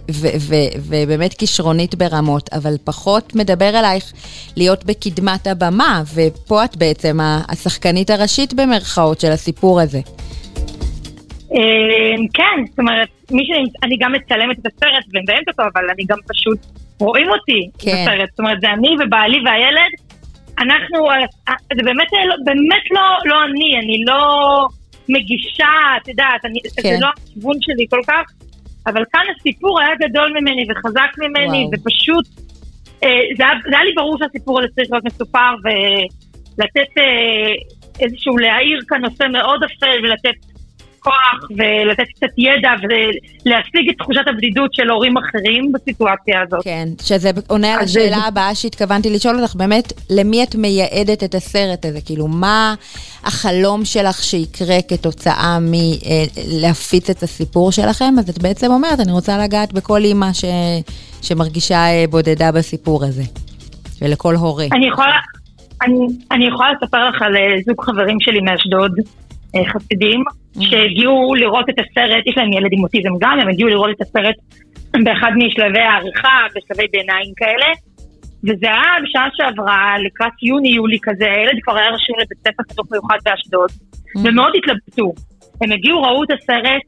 ובאמת 0.89 1.33
כישרונית 1.33 1.95
ברמות, 1.95 2.49
אבל 2.53 2.73
פחות 2.83 3.35
מדבר 3.35 3.79
אלייך 3.79 4.13
להיות 4.57 4.85
בקדמת 4.85 5.47
הבמה, 5.47 6.03
ופה 6.15 6.65
את 6.65 6.77
בעצם 6.77 7.17
השחקנית 7.49 8.09
הראשית 8.09 8.53
במרכאות 8.53 9.19
של 9.19 9.31
הסיפור 9.31 9.81
הזה. 9.81 9.99
אה, 11.53 12.15
כן, 12.33 12.57
זאת 12.69 12.79
אומרת, 12.79 13.07
אני 13.83 13.97
גם 13.99 14.11
מצלמת 14.11 14.59
את 14.59 14.65
הסרט 14.65 15.05
ומביימת 15.13 15.47
אותו, 15.47 15.63
אבל 15.73 15.83
אני 15.93 16.03
גם 16.09 16.17
פשוט 16.27 16.59
רואים 16.99 17.27
אותי 17.29 17.69
כן. 17.79 17.91
בסרט. 17.91 18.29
זאת 18.29 18.39
אומרת, 18.39 18.61
זה 18.61 18.67
אני 18.73 18.89
ובעלי 18.99 19.37
והילד. 19.45 19.91
אנחנו, 20.59 21.11
אה, 21.11 21.53
זה 21.75 21.83
באמת, 21.83 22.07
לא- 22.29 22.35
באמת 22.45 22.85
לא, 22.91 23.01
לא 23.25 23.35
אני, 23.45 23.69
אני 23.83 23.97
לא 24.07 24.19
מגישה, 25.09 25.67
את 26.01 26.07
יודעת, 26.07 26.45
אני, 26.45 26.59
כן. 26.75 26.81
זה 26.81 26.97
לא 27.01 27.07
הכיוון 27.07 27.57
שלי 27.61 27.85
כל 27.89 28.01
כך, 28.07 28.31
אבל 28.87 29.03
כאן 29.13 29.21
הסיפור 29.35 29.79
היה 29.81 29.95
גדול 30.09 30.33
ממני 30.39 30.65
וחזק 30.69 31.11
ממני, 31.17 31.65
וואו. 31.65 31.71
ופשוט, 31.73 32.25
אה, 33.03 33.09
זה, 33.37 33.43
היה, 33.43 33.53
זה 33.69 33.75
היה 33.75 33.85
לי 33.85 33.93
ברור 33.95 34.17
שהסיפור 34.17 34.59
הזה 34.59 34.67
צריך 34.75 34.91
להיות 34.91 35.05
מסופר 35.05 35.53
ולתת 35.63 36.97
אה, 36.97 37.53
איזשהו, 37.99 38.37
להאיר 38.37 38.79
כאן 38.87 39.01
נושא 39.01 39.23
מאוד 39.31 39.63
אפל 39.63 39.99
ולתת 40.03 40.54
כוח 41.05 41.49
ולתת 41.57 42.03
קצת 42.15 42.27
ידע 42.37 42.69
ולהשיג 42.83 43.89
את 43.89 43.95
תחושת 43.99 44.21
הבדידות 44.27 44.73
של 44.73 44.89
הורים 44.89 45.13
אחרים 45.17 45.71
בסיטואציה 45.71 46.41
הזאת. 46.47 46.63
כן, 46.63 46.87
שזה 47.01 47.29
עונה 47.47 47.73
על 47.73 47.79
אז 47.79 47.89
זה- 47.91 47.99
השאלה 47.99 48.17
הבאה 48.27 48.55
שהתכוונתי 48.55 49.09
לשאול 49.09 49.39
אותך, 49.41 49.55
באמת, 49.55 49.93
למי 50.09 50.43
את 50.43 50.55
מייעדת 50.55 51.23
את 51.23 51.35
הסרט 51.35 51.85
הזה? 51.85 51.99
כאילו, 52.05 52.27
מה 52.27 52.75
החלום 53.23 53.85
שלך 53.85 54.23
שיקרה 54.23 54.77
כתוצאה 54.87 55.57
מלהפיץ 55.61 57.09
את 57.09 57.23
הסיפור 57.23 57.71
שלכם? 57.71 58.13
אז 58.19 58.29
את 58.29 58.41
בעצם 58.41 58.71
אומרת, 58.71 58.99
אני 58.99 59.11
רוצה 59.11 59.37
לגעת 59.37 59.73
בכל 59.73 60.01
אימא 60.03 60.33
ש... 60.33 60.45
שמרגישה 61.21 61.75
אה, 61.77 62.05
בודדה 62.09 62.51
בסיפור 62.51 63.03
הזה, 63.05 63.23
ולכל 64.01 64.35
הורה. 64.35 64.65
אני 64.71 64.87
יכולה, 64.87 65.15
אני, 65.81 65.95
אני 66.31 66.47
יכולה 66.47 66.69
לספר 66.73 67.09
לך 67.09 67.21
על 67.21 67.35
אה, 67.35 67.41
זוג 67.65 67.81
חברים 67.85 68.17
שלי 68.19 68.39
מאשדוד, 68.39 68.91
אה, 69.55 69.61
חסידים, 69.73 70.23
שהגיעו 70.61 71.35
לראות 71.35 71.69
את 71.69 71.75
הסרט, 71.79 72.23
יש 72.27 72.37
להם 72.37 72.53
ילד 72.53 72.69
עם 72.71 72.83
אוטיזם 72.83 73.09
גם, 73.19 73.39
הם 73.39 73.49
הגיעו 73.49 73.69
לראות 73.69 73.89
את 73.95 74.01
הסרט 74.01 74.35
באחד 75.03 75.31
משלבי 75.35 75.79
העריכה, 75.79 76.37
בשלבי 76.55 76.87
ביניים 76.91 77.33
כאלה, 77.37 77.69
וזה 78.43 78.67
היה 78.67 78.93
בשעה 79.03 79.27
שעברה, 79.33 79.95
לקראת 80.05 80.43
יוני-יולי 80.43 80.97
כזה, 81.01 81.25
הילד 81.25 81.57
כבר 81.63 81.77
היה 81.77 81.89
רשום 81.89 82.15
לבית 82.19 82.37
ספר 82.37 82.63
חינוך 82.71 82.91
מיוחד 82.91 83.17
באשדוד, 83.25 83.69
ומאוד 84.23 84.53
התלבטו. 84.57 85.13
הם 85.61 85.71
הגיעו, 85.71 86.01
ראו 86.01 86.23
את 86.23 86.31
הסרט, 86.31 86.85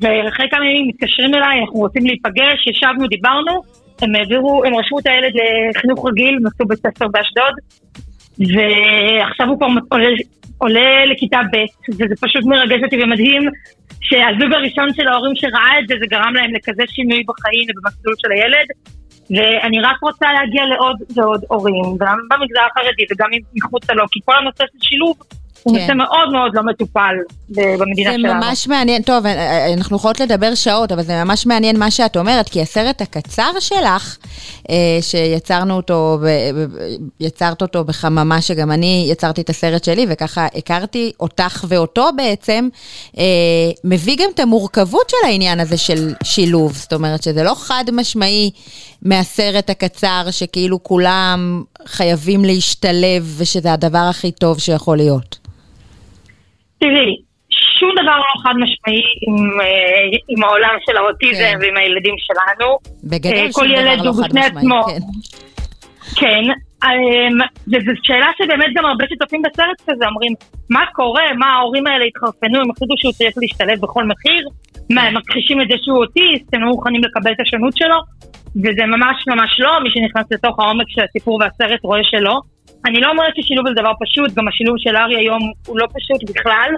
ואחרי 0.00 0.46
כמה 0.50 0.64
ימים 0.70 0.88
מתקשרים 0.88 1.34
אליי, 1.34 1.60
אנחנו 1.60 1.78
רוצים 1.78 2.06
להיפגש, 2.06 2.66
ישבנו, 2.70 3.06
דיברנו, 3.08 3.60
הם 4.02 4.14
העבירו, 4.14 4.64
הם 4.64 4.74
רשמו 4.74 4.98
את 4.98 5.06
הילד 5.06 5.32
לחינוך 5.70 6.06
רגיל, 6.06 6.34
הם 6.36 6.46
עשו 6.46 6.64
בית 6.68 6.78
ספר 6.78 7.08
באשדוד, 7.08 7.54
ועכשיו 8.38 9.48
הוא 9.48 9.58
כבר 9.58 9.66
עולה, 9.88 10.08
עולה 10.58 11.04
לכיתה 11.04 11.40
ב', 11.52 11.92
וזה 11.92 12.14
פשוט 12.20 12.44
מרגש 12.44 12.80
אותי 12.84 13.02
ומדהים 13.02 13.42
שהזוג 14.00 14.52
הראשון 14.52 14.94
של 14.94 15.08
ההורים 15.08 15.36
שראה 15.36 15.78
את 15.80 15.88
זה, 15.88 15.94
זה 16.00 16.06
גרם 16.10 16.34
להם 16.34 16.54
לכזה 16.54 16.82
שינוי 16.86 17.22
בחיים 17.28 17.66
ובמסלול 17.68 18.14
של 18.18 18.32
הילד, 18.32 18.68
ואני 19.30 19.80
רק 19.80 19.96
רוצה 20.02 20.26
להגיע 20.32 20.64
לעוד 20.66 20.96
ועוד 21.16 21.44
הורים, 21.48 21.96
גם 22.00 22.18
במגזר 22.30 22.60
החרדי 22.70 23.04
וגם 23.10 23.28
מחוצה 23.54 23.92
לו, 23.92 24.04
כי 24.10 24.20
כל 24.24 24.36
הנושא 24.38 24.64
של 24.72 24.78
שילוב 24.80 25.16
הוא 25.62 25.74
כן. 25.74 25.80
נושא 25.80 25.92
מאוד 25.92 26.32
מאוד 26.32 26.54
לא 26.54 26.62
מטופל 26.62 27.14
במדינה 27.48 28.10
זה 28.10 28.16
שלנו. 28.18 28.34
ממש 28.34 28.68
מעניין, 28.68 29.02
טוב, 29.02 29.26
אה, 29.26 29.72
אנחנו 29.74 29.96
יכולות 29.96 30.20
לדבר 30.20 30.54
שעות, 30.54 30.92
אבל 30.92 31.02
זה 31.02 31.24
ממש 31.24 31.46
מעניין 31.46 31.78
מה 31.78 31.90
שאת 31.90 32.16
אומרת, 32.16 32.48
כי 32.48 32.62
הסרט 32.62 33.02
הקצר 33.02 33.50
שלך, 33.60 34.16
אה, 34.70 34.98
שיצרנו 35.00 35.76
אותו, 35.76 36.18
יצרת 37.20 37.62
אותו 37.62 37.84
בחממה, 37.84 38.40
שגם 38.40 38.72
אני 38.72 39.06
יצרתי 39.10 39.40
את 39.40 39.50
הסרט 39.50 39.84
שלי, 39.84 40.06
וככה 40.08 40.46
הכרתי 40.54 41.12
אותך 41.20 41.64
ואותו 41.68 42.08
בעצם, 42.16 42.68
אה, 43.18 43.24
מביא 43.84 44.16
גם 44.16 44.30
את 44.34 44.40
המורכבות 44.40 45.10
של 45.10 45.26
העניין 45.26 45.60
הזה 45.60 45.76
של 45.76 46.14
שילוב, 46.22 46.72
זאת 46.72 46.92
אומרת 46.92 47.22
שזה 47.22 47.42
לא 47.42 47.54
חד 47.54 47.84
משמעי 47.92 48.50
מהסרט 49.02 49.70
הקצר, 49.70 50.26
שכאילו 50.30 50.82
כולם 50.82 51.62
חייבים 51.86 52.44
להשתלב, 52.44 53.34
ושזה 53.36 53.72
הדבר 53.72 53.98
הכי 53.98 54.32
טוב 54.32 54.58
שיכול 54.58 54.96
להיות. 54.96 55.42
תראי, 56.82 57.16
שום 57.78 57.90
דבר 58.02 58.16
לא 58.18 58.42
חד 58.42 58.54
משמעי 58.56 59.02
עם, 59.28 59.60
אה, 59.60 60.18
עם 60.28 60.44
העולם 60.44 60.76
של 60.86 60.96
האוטיזם 60.96 61.52
כן. 61.52 61.58
ועם 61.60 61.76
הילדים 61.76 62.14
שלנו. 62.18 62.78
בגדול 63.04 63.46
אה, 63.46 63.52
שום 63.52 63.62
כל 63.62 63.70
ילד 63.70 63.98
דבר 63.98 64.08
לא 64.08 64.12
חד 64.12 64.28
משמעי, 64.28 64.46
עצמו. 64.46 64.82
כן. 64.82 65.02
כן, 66.16 66.44
אמ, 66.84 67.38
וזו 67.68 67.92
שאלה 68.02 68.26
שבאמת 68.38 68.66
גם 68.74 68.84
הרבה 68.84 69.04
שצופים 69.10 69.42
בסרט 69.42 69.80
כזה 69.90 70.06
אומרים, 70.06 70.32
מה 70.70 70.84
קורה, 70.92 71.22
מה 71.38 71.46
ההורים 71.46 71.86
האלה 71.86 72.04
התחרפנו, 72.04 72.60
הם 72.60 72.70
החליטו 72.70 72.94
שהוא 72.96 73.12
צריך 73.12 73.34
להשתלב 73.36 73.80
בכל 73.80 74.04
מחיר, 74.04 74.48
מה, 74.90 75.02
הם 75.02 75.16
מכחישים 75.16 75.60
את 75.60 75.68
זה 75.68 75.74
שהוא 75.82 75.98
אוטיסט, 75.98 76.54
הם 76.54 76.62
לא 76.62 76.68
מוכנים 76.68 77.00
לקבל 77.04 77.32
את 77.32 77.40
השונות 77.40 77.76
שלו, 77.76 77.96
וזה 78.56 78.86
ממש 78.86 79.16
ממש 79.28 79.60
לא, 79.60 79.80
מי 79.82 79.90
שנכנס 79.94 80.26
לתוך 80.32 80.58
העומק 80.60 80.86
של 80.88 81.02
הסיפור 81.08 81.40
והסרט 81.40 81.80
רואה 81.82 82.04
שלא. 82.04 82.40
אני 82.86 83.00
לא 83.00 83.10
אומרת 83.10 83.32
ששילוב 83.36 83.68
זה 83.68 83.74
דבר 83.74 83.92
פשוט, 84.04 84.34
גם 84.36 84.48
השילוב 84.48 84.76
של 84.78 84.96
ארי 84.96 85.16
היום 85.16 85.42
הוא 85.66 85.78
לא 85.78 85.86
פשוט 85.86 86.30
בכלל, 86.30 86.70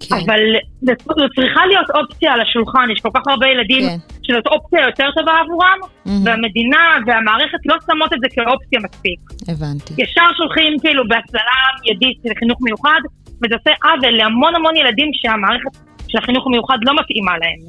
כן. 0.00 0.16
אבל 0.16 0.40
זו 0.80 1.26
צריכה 1.36 1.66
להיות 1.66 1.90
אופציה 1.90 2.32
על 2.32 2.40
השולחן, 2.40 2.86
יש 2.92 3.00
כל 3.00 3.08
כך 3.14 3.20
הרבה 3.26 3.46
ילדים 3.46 3.82
כן. 3.88 3.96
שזאת 4.22 4.46
אופציה 4.46 4.80
יותר 4.86 5.08
טובה 5.16 5.32
עבורם, 5.40 5.78
מהמם. 6.06 6.26
והמדינה 6.26 6.84
והמערכת 7.06 7.58
לא 7.66 7.76
שמות 7.86 8.12
את 8.12 8.18
זה 8.22 8.28
כאופציה 8.34 8.80
מספיק. 8.86 9.20
הבנתי. 9.48 10.02
ישר 10.02 10.28
שולחים 10.36 10.72
כאילו 10.82 11.02
בהצללה 11.08 11.58
מיידית 11.80 12.18
לחינוך 12.24 12.58
מיוחד, 12.62 13.00
וזה 13.40 13.54
עושה 13.54 13.70
עוול 13.84 14.16
להמון 14.16 14.54
המון 14.54 14.76
ילדים 14.76 15.10
שהמערכת 15.12 15.72
של 16.08 16.18
החינוך 16.18 16.46
המיוחד 16.46 16.78
לא 16.82 16.92
מתאימה 17.00 17.32
להם. 17.38 17.60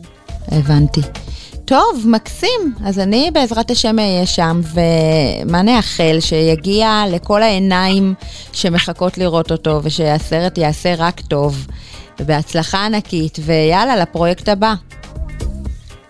הבנתי. 0.60 1.27
טוב, 1.68 2.06
מקסים. 2.12 2.62
אז 2.88 3.00
אני 3.00 3.30
בעזרת 3.34 3.72
השם 3.72 4.00
אהיה 4.00 4.26
שם, 4.26 4.56
ומה 4.74 5.62
נאחל? 5.62 6.18
שיגיע 6.20 6.88
לכל 7.16 7.42
העיניים 7.42 8.14
שמחכות 8.54 9.18
לראות 9.18 9.52
אותו, 9.52 9.80
ושהסרט 9.84 10.58
יעשה 10.58 10.90
רק 11.00 11.20
טוב, 11.20 11.68
ובהצלחה 12.20 12.86
ענקית, 12.86 13.38
ויאללה, 13.46 13.96
לפרויקט 14.02 14.50
הבא. 14.50 14.74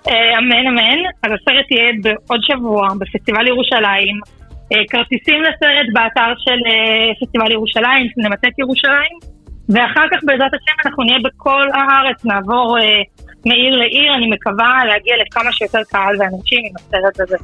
אה, 0.09 0.37
אמן 0.37 0.67
אמן, 0.69 0.99
אז 1.23 1.31
הסרט 1.35 1.71
יהיה 1.71 1.91
בעוד 2.03 2.39
שבוע 2.43 2.87
בפסטיבל 2.99 3.47
ירושלים. 3.47 4.15
אה, 4.73 4.83
כרטיסים 4.89 5.41
לסרט 5.41 5.87
באתר 5.93 6.33
של 6.45 6.59
אה, 6.69 7.13
פסטיבל 7.21 7.51
ירושלים, 7.51 8.07
סינמטק 8.13 8.59
ירושלים, 8.59 9.15
ואחר 9.69 10.05
כך 10.11 10.19
בעזרת 10.23 10.53
השם 10.53 10.75
אנחנו 10.85 11.03
נהיה 11.03 11.19
בכל 11.23 11.67
הארץ, 11.73 12.25
נעבור 12.25 12.77
מעיר 13.45 13.75
לעיר, 13.75 14.15
אני 14.17 14.27
מקווה 14.27 14.85
להגיע 14.87 15.15
לכמה 15.21 15.51
שיותר 15.53 15.79
קהל 15.89 16.15
ואנשים 16.19 16.59
עם 16.65 16.73
הסרט 16.75 17.19
הזה. 17.19 17.37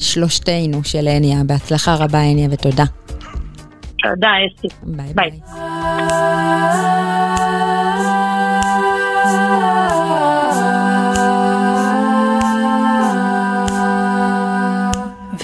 שלושתנו 0.00 0.84
של 0.84 1.08
הניה. 1.08 1.36
בהצלחה 1.46 1.94
רבה, 1.94 2.18
הניה, 2.18 2.48
ותודה. 2.50 2.84
תודה. 3.98 4.28
ביי 4.82 5.12
ביי. 5.14 5.30
ביי. 5.30 5.30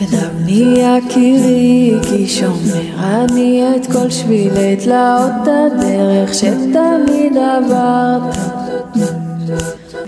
ודמני 0.01 0.75
יקירי, 0.79 1.95
כי 2.03 2.29
שומר 2.29 3.25
אני 3.25 3.63
את 3.77 3.87
כל 3.93 4.11
שבילי 4.11 4.77
תלאות 4.77 5.33
הדרך 5.47 6.35
שתמיד 6.35 7.37
עברת. 7.37 8.37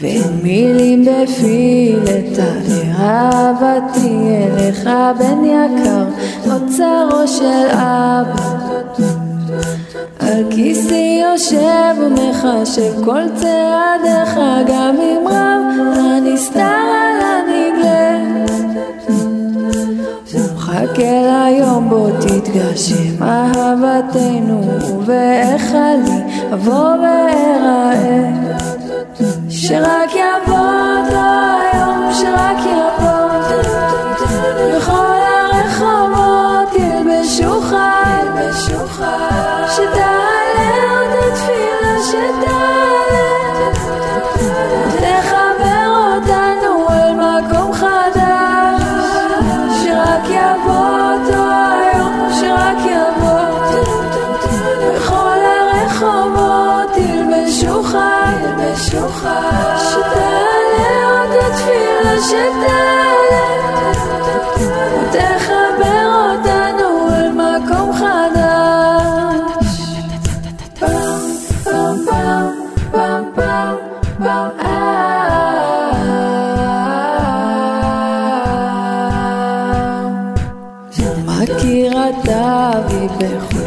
ואין 0.01 0.41
מילים 0.43 1.05
בפי 1.05 1.97
לתאר 2.03 2.83
אהבתי 2.99 4.19
אליך 4.29 4.91
בן 5.19 5.45
יקר, 5.45 6.05
אוצרו 6.53 7.29
של 7.29 7.67
אבא. 7.71 8.73
על 10.21 10.45
כיסי 10.51 11.23
יושב 11.23 11.95
ומחשב 12.01 13.05
כל 13.05 13.23
צעדיך 13.35 14.39
גם 14.69 14.97
אם 15.01 15.27
רב 15.27 15.97
הנסתר 15.97 16.61
על 16.61 17.21
הנגלה 17.23 18.19
ומחכה 20.33 21.49
ליום 21.49 21.89
בו 21.89 22.09
תתגשם 22.21 23.23
אהבתנו 23.23 24.63
ואיך 25.07 25.73
לי 26.05 26.35
אבוא 26.55 26.75
ואראה 26.75 28.62
שרק 29.69 30.11
יבוא 30.11 30.59
אותו 30.59 31.21
היום 31.73 32.13
שרק 32.13 32.59
יבוא 32.59 33.29
בכל 34.77 35.21
הרחובות 35.53 36.75
ילבשו 36.75 37.61
חי 37.61 39.52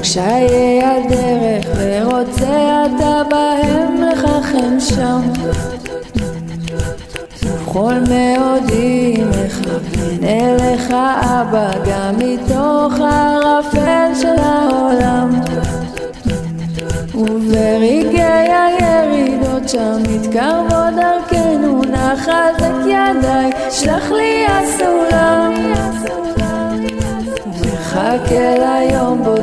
קשיי 0.06 0.82
הדרך, 0.84 1.66
ורוצה 1.78 2.86
אתה 2.86 3.22
בהם 3.30 4.03
לככם 4.03 4.80
שם. 4.80 5.22
ובכל 7.43 7.93
מאודי 8.10 9.14
מכוון 9.30 10.24
אליך 10.24 10.91
אבא, 11.22 11.72
גם 11.86 12.16
מתוך 12.18 12.93
הערפל 12.99 14.12
של 14.22 14.36
העולם. 14.41 15.41
וברגעי 17.16 18.49
הירידות 18.51 19.70
שם 19.70 19.97
מתקרבות 20.10 20.93
דרכנו, 20.95 21.82
נחזק 21.82 22.86
ידיי, 22.86 23.51
שלח 23.72 24.12
לי 24.12 24.45
הסולם. 24.47 25.53
מחכה 27.95 28.56
ליום 28.58 29.24
בו 29.24 29.36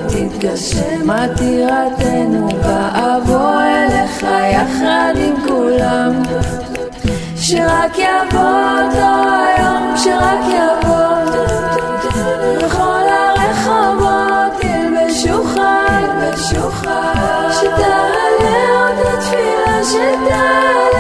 תתגשם 0.43 1.11
עתירתנו, 1.11 2.49
ואבוא 2.62 3.61
אליך 3.61 4.26
יחד 4.53 5.14
עם 5.16 5.34
כולם. 5.49 6.22
שרק 7.36 7.99
יבוא 7.99 8.40
אותו 8.40 9.07
היום, 9.47 9.97
שרק 9.97 10.45
יבוא. 10.49 11.43
בכל 12.59 13.03
הרחובות 13.09 14.64
ילבשו 14.64 15.43
חג, 15.43 16.36
שתעלה 17.53 18.68
עוד 18.70 18.99
התפילה 19.07 19.84
שתעלה. 19.84 20.91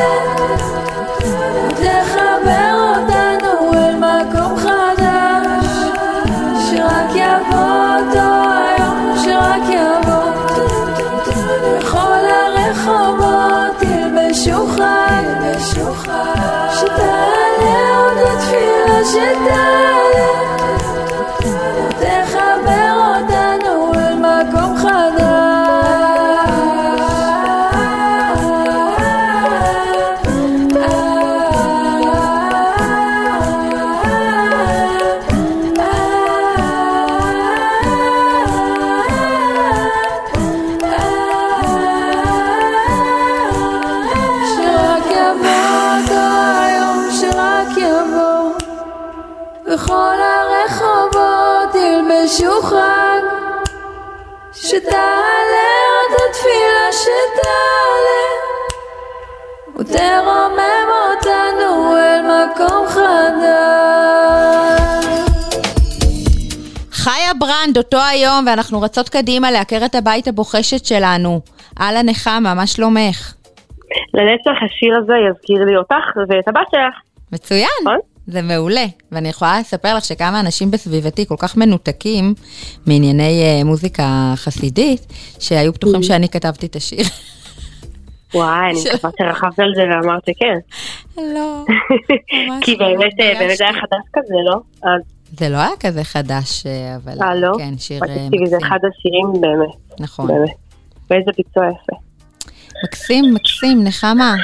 חג, 52.62 53.22
שתעלה 54.52 55.68
עוד 55.92 56.18
התפילה 56.28 56.92
שתעלה, 56.92 58.22
ותרומם 59.76 60.88
אותנו 61.08 61.96
אל 61.96 62.20
מקום 62.22 62.86
חדש. 62.88 63.42
חיה 66.92 67.34
ברנד, 67.38 67.76
אותו 67.76 67.98
היום, 68.10 68.44
ואנחנו 68.46 68.80
רצות 68.80 69.08
קדימה 69.08 69.50
לעקרת 69.50 69.94
הבית 69.94 70.28
הבוחשת 70.28 70.84
שלנו. 70.84 71.40
אהלן 71.80 72.08
נחמה, 72.08 72.54
מה 72.54 72.66
שלומך? 72.66 73.34
לנצח 74.14 74.62
השיר 74.64 74.98
הזה 75.02 75.12
יזכיר 75.30 75.64
לי 75.64 75.76
אותך 75.76 76.16
ואת 76.28 76.48
הבת 76.48 76.66
שלך. 76.70 77.00
מצוין. 77.32 77.68
נכון. 77.82 78.11
זה 78.26 78.42
מעולה, 78.42 78.84
ואני 79.12 79.28
יכולה 79.28 79.60
לספר 79.60 79.96
לך 79.96 80.04
שכמה 80.04 80.40
אנשים 80.40 80.70
בסביבתי 80.70 81.26
כל 81.26 81.34
כך 81.38 81.56
מנותקים 81.56 82.34
מענייני 82.86 83.42
אה, 83.42 83.64
מוזיקה 83.64 84.32
חסידית, 84.36 85.06
שהיו 85.38 85.72
בטוחים 85.72 86.02
שאני 86.02 86.28
כתבתי 86.28 86.66
את 86.66 86.76
השיר. 86.76 87.04
וואי, 88.34 88.70
אני 88.70 88.80
מקווה 88.94 89.10
שרכבת 89.18 89.58
על 89.58 89.72
זה 89.76 89.82
ואמרת 89.82 90.22
שכן. 90.30 90.58
לא, 91.16 91.64
ממש 92.32 92.62
כי 92.64 92.76
לא, 92.76 92.86
באמת, 92.86 93.12
אה, 93.20 93.34
באמת 93.38 93.56
זה 93.56 93.64
היה. 93.64 93.72
חדש 93.72 94.04
כזה, 94.12 94.34
לא? 94.50 94.60
זה 95.38 95.48
לא 95.48 95.56
היה 95.56 95.70
כזה 95.80 96.04
חדש, 96.04 96.66
אה, 96.66 96.96
אבל 96.96 97.22
אה, 97.22 97.34
לא? 97.34 97.52
כן, 97.58 97.78
שיר 97.78 98.02
אה, 98.02 98.08
תקשיבי, 98.08 98.46
זה 98.46 98.56
מקסים. 98.56 98.68
אחד 98.68 98.78
השירים 98.88 99.40
באמת, 99.40 100.00
נכון. 100.00 100.26
באמת. 100.26 100.50
ואיזה 101.10 101.30
ביצוע 101.36 101.64
יפה. 101.66 101.96
מקסים, 102.84 103.34
מקסים, 103.34 103.84
נחמה. 103.84 104.34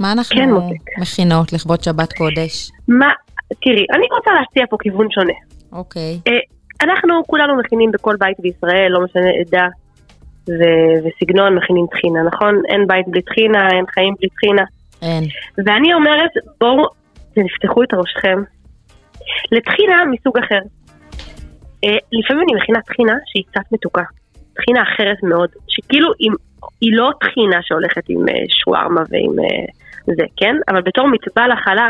מה 0.00 0.12
כן, 0.30 0.40
אנחנו 0.40 0.60
מותק. 0.60 0.98
מכינות 0.98 1.52
לכבוד 1.52 1.82
שבת 1.82 2.12
קודש? 2.12 2.70
מה, 2.88 3.08
תראי, 3.48 3.86
אני 3.94 4.06
רוצה 4.16 4.30
להציע 4.40 4.64
פה 4.70 4.76
כיוון 4.80 5.10
שונה. 5.10 5.32
אוקיי. 5.72 6.20
אה, 6.28 6.32
אנחנו 6.82 7.22
כולנו 7.26 7.56
מכינים 7.58 7.90
בכל 7.92 8.16
בית 8.18 8.40
בישראל, 8.40 8.88
לא 8.90 9.00
משנה 9.04 9.30
עדה 9.40 9.66
ו- 10.48 10.98
וסגנון, 11.04 11.56
מכינים 11.56 11.86
טחינה, 11.90 12.22
נכון? 12.22 12.62
אין 12.68 12.86
בית 12.86 13.08
בלי 13.08 13.22
טחינה, 13.22 13.68
אין 13.72 13.84
חיים 13.94 14.14
בלי 14.20 14.28
טחינה. 14.28 14.62
אין. 15.02 15.24
ואני 15.66 15.94
אומרת, 15.94 16.30
בואו 16.60 16.84
תפתחו 17.34 17.82
את 17.82 17.94
ראשכם 17.94 18.38
לטחינה 19.52 20.04
מסוג 20.04 20.38
אחר. 20.38 20.60
אה, 21.84 21.98
לפעמים 22.12 22.42
אני 22.42 22.60
מכינה 22.60 22.80
טחינה 22.82 23.14
שהיא 23.26 23.44
קצת 23.50 23.72
מתוקה. 23.72 24.02
טחינה 24.54 24.82
אחרת 24.82 25.16
מאוד, 25.22 25.48
שכאילו 25.68 26.08
היא, 26.18 26.30
היא 26.80 26.90
לא 26.96 27.10
טחינה 27.20 27.58
שהולכת 27.62 28.02
עם 28.08 28.28
אה, 28.28 28.34
שווארמה 28.48 29.02
ועם 29.10 29.38
אה, 29.38 29.66
זה, 30.16 30.24
כן? 30.36 30.54
אבל 30.68 30.80
בתור 30.82 31.08
מצבע 31.08 31.48
לחלה, 31.48 31.88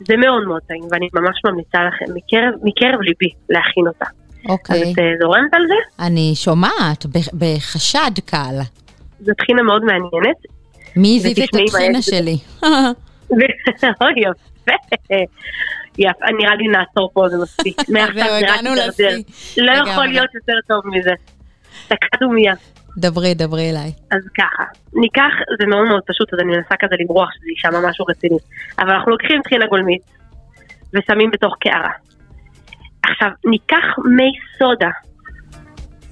זה 0.00 0.16
מאוד 0.16 0.44
מאוד 0.46 0.60
טעים, 0.68 0.84
ואני 0.90 1.08
ממש 1.14 1.40
ממליצה 1.44 1.78
לכם 1.84 2.04
מקרב, 2.14 2.52
מקרב 2.62 3.00
ליבי 3.00 3.30
להכין 3.48 3.86
אותה. 3.86 4.04
אז 4.04 4.50
אוקיי. 4.50 4.92
את 4.92 4.98
אה, 4.98 5.04
זורמת 5.20 5.54
על 5.54 5.62
זה? 5.66 6.04
אני 6.06 6.32
שומעת, 6.34 7.06
בחשד 7.38 8.10
קל. 8.26 8.58
זו 9.20 9.32
טחינה 9.38 9.62
מאוד 9.62 9.84
מעניינת. 9.84 10.36
מי 10.96 11.16
הזיז 11.16 11.38
את 11.38 11.54
הטחינה. 11.54 12.02
שלי? 12.02 12.36
אוי, 14.02 14.12
יפה. 14.20 14.72
יפה, 15.98 16.26
נראה 16.38 16.54
לי 16.54 16.68
נעצור 16.68 17.10
פה, 17.12 17.28
זה 17.28 17.36
מספיק. 17.42 17.76
מעכשיו 17.94 18.24
זה 18.40 19.08
רק. 19.08 19.16
לא. 19.56 19.72
יכול 19.72 20.06
להיות 20.06 20.34
יותר 20.34 20.58
טוב 20.68 20.82
מזה. 20.86 21.10
דקה 21.90 22.16
דומייה. 22.20 22.54
דברי, 22.98 23.34
דברי 23.34 23.70
אליי. 23.70 23.92
אז 24.10 24.22
ככה, 24.38 24.64
ניקח, 24.94 25.32
זה 25.58 25.66
מאוד 25.66 25.88
מאוד 25.88 26.02
פשוט, 26.06 26.34
אז 26.34 26.40
אני 26.40 26.56
מנסה 26.56 26.74
כזה 26.78 26.94
למרוח 27.00 27.28
שזה 27.34 27.46
יישמע 27.50 27.90
משהו 27.90 28.04
רציני. 28.04 28.38
אבל 28.78 28.90
אנחנו 28.90 29.10
לוקחים 29.10 29.42
טחינה 29.42 29.66
גולמית 29.66 30.02
ושמים 30.94 31.30
בתוך 31.30 31.54
קערה. 31.60 31.90
עכשיו, 33.02 33.28
ניקח 33.44 33.84
מי 34.16 34.30
סודה, 34.58 34.90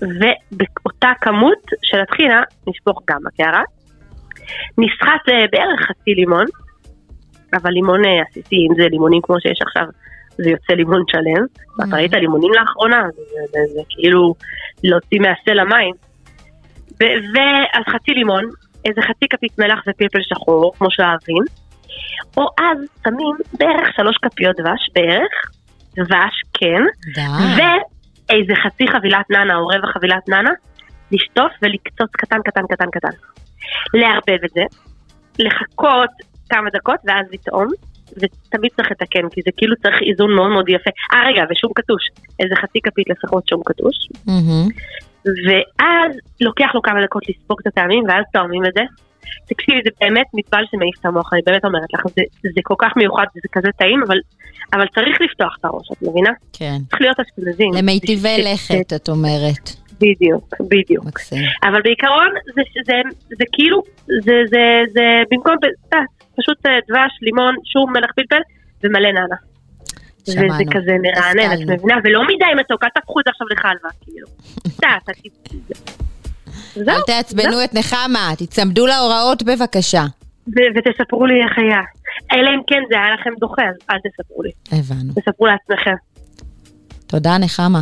ובאותה 0.03 1.13
כמות 1.21 1.63
של 1.83 2.01
הטחינה 2.01 2.43
נשפוך 2.67 3.03
גם 3.11 3.19
בקערה. 3.25 3.63
נסחט 4.79 5.29
אה, 5.29 5.45
בערך 5.53 5.81
חצי 5.81 6.15
לימון, 6.15 6.47
אבל 7.53 7.71
לימון 7.71 8.05
אה, 8.05 8.23
עסיסי, 8.29 8.57
אם 8.57 8.75
זה 8.77 8.89
לימונים 8.89 9.21
כמו 9.23 9.41
שיש 9.41 9.59
עכשיו, 9.63 9.85
זה 10.37 10.51
יוצא 10.51 10.73
לימון 10.73 11.03
שלם. 11.09 11.45
ואתה 11.79 11.97
ראית 11.97 12.13
לימונים 12.13 12.53
לאחרונה? 12.53 13.03
זה, 13.17 13.23
זה, 13.31 13.41
זה, 13.53 13.75
זה 13.75 13.81
כאילו 13.89 14.35
להוציא 14.85 15.19
מהסלע 15.21 15.65
מים. 15.65 15.95
ואז 17.01 17.85
חצי 17.89 18.11
לימון, 18.11 18.45
איזה 18.85 19.01
חצי 19.03 19.29
כפית 19.31 19.59
מלח 19.59 19.81
ופלפל 19.89 20.23
שחור, 20.23 20.73
כמו 20.79 20.87
שאוהבים. 20.91 21.45
או 22.37 22.43
אז 22.59 22.79
שמים 23.05 23.37
בערך 23.59 23.89
שלוש 23.97 24.17
כפיות 24.23 24.57
דבש, 24.57 24.91
בערך. 24.95 25.35
דבש, 25.97 26.43
כן. 26.55 26.83
די. 27.15 27.23
ואיזה 27.57 28.53
חצי 28.65 28.89
חבילת 28.89 29.31
נאנה 29.31 29.57
או 29.57 29.67
רבע 29.67 29.87
חבילת 29.95 30.29
נאנה, 30.29 30.51
לשטוף 31.13 31.53
ולקצוץ 31.63 32.11
קטן 32.13 32.39
קטן 32.45 32.63
קטן 32.71 32.91
קטן. 32.91 33.17
לערבב 33.95 34.45
את 34.45 34.51
זה, 34.51 34.63
לחכות 35.39 36.11
כמה 36.51 36.71
דקות 36.71 37.01
ואז 37.05 37.27
לטעום, 37.33 37.69
ותמיד 38.13 38.71
צריך 38.77 38.91
לתקן, 38.91 39.29
כי 39.29 39.41
זה 39.45 39.51
כאילו 39.57 39.77
צריך 39.77 39.97
איזון 40.11 40.35
מאוד 40.35 40.51
מאוד 40.51 40.69
יפה. 40.69 40.91
אה 41.15 41.29
רגע, 41.29 41.43
ושום 41.51 41.73
קטוש, 41.75 42.03
איזה 42.41 42.55
חצי 42.63 42.79
כפית 42.83 43.07
לפחות 43.11 43.49
שום 43.49 43.63
קטוש. 43.65 43.97
ואז 45.47 46.13
לוקח 46.41 46.71
לו 46.75 46.83
כמה 46.83 47.05
דקות 47.05 47.23
לספוג 47.29 47.59
את 47.63 47.67
הטעמים, 47.67 48.05
ואז 48.09 48.25
טועמים 48.33 48.65
את 48.67 48.73
זה. 48.75 48.83
תקשיבי, 49.49 49.81
זה 49.85 49.91
באמת 50.01 50.27
מטבל 50.35 50.63
שמעיף 50.71 50.95
את 51.01 51.07
המוח, 51.07 51.33
אני 51.33 51.43
באמת 51.47 51.65
אומרת 51.65 51.93
לך, 51.95 52.03
זה, 52.17 52.23
זה 52.43 52.61
כל 52.63 52.75
כך 52.79 52.97
מיוחד, 52.97 53.25
זה 53.35 53.49
כזה 53.53 53.69
טעים, 53.79 54.01
אבל, 54.07 54.19
אבל 54.73 54.87
צריך 54.95 55.21
לפתוח 55.21 55.57
את 55.61 55.65
הראש, 55.65 55.89
את 55.93 56.03
מבינה? 56.03 56.31
כן. 56.53 56.77
צריך 56.91 57.01
להיות 57.01 57.21
אשכנזים. 57.21 57.71
למיטיבי 57.75 58.37
לכת, 58.45 58.93
את 58.97 59.09
אומרת. 59.09 59.71
בדיוק, 60.01 60.55
בדיוק. 60.61 61.05
מקסים. 61.05 61.43
אבל 61.63 61.83
בעיקרון 61.83 62.29
זה, 62.55 62.63
זה, 62.75 62.81
זה, 62.85 62.93
זה 63.29 63.45
כאילו, 63.53 63.83
זה, 64.07 64.37
זה, 64.51 64.83
זה 64.93 65.03
במקום, 65.31 65.55
פשוט 66.39 66.67
אה, 66.67 66.71
דבש, 66.89 67.13
לימון, 67.23 67.55
שום, 67.73 67.93
מלח 67.93 68.11
פלפל 68.17 68.43
ומלא 68.85 69.13
נאנה. 69.13 69.37
שמענו. 70.31 70.55
וזה 70.55 70.65
כזה 70.71 70.93
מרענן, 71.03 71.53
את. 71.53 71.59
מבינה? 71.59 71.97
ולא 72.05 72.23
מדי 72.25 72.61
מתוק, 72.61 72.85
אל 72.85 72.89
תהפכו 72.95 73.21
את 73.21 73.25
זה 73.27 73.31
עכשיו 73.31 73.47
לחלבה, 73.53 73.89
כאילו. 74.01 74.27
קצת, 74.77 75.15
זהו, 76.75 76.89
אל 76.89 77.01
תעצבנו 77.07 77.65
את 77.65 77.75
נחמה, 77.75 78.33
תצמדו 78.39 78.87
להוראות 78.87 79.43
בבקשה. 79.43 80.05
ותספרו 80.47 81.27
לי 81.27 81.35
איך 81.45 81.59
היה. 81.59 81.81
אלא 82.33 82.49
אם 82.49 82.61
כן 82.67 82.83
זה 82.91 82.97
היה 82.97 83.15
לכם 83.15 83.31
דוחה, 83.41 83.63
אז 83.63 83.75
אל 83.91 83.97
תספרו 83.99 84.43
לי. 84.43 84.51
הבנו. 84.73 85.13
תספרו 85.15 85.47
לעצמכם. 85.47 85.95
תודה 87.07 87.39
נחמה. 87.39 87.81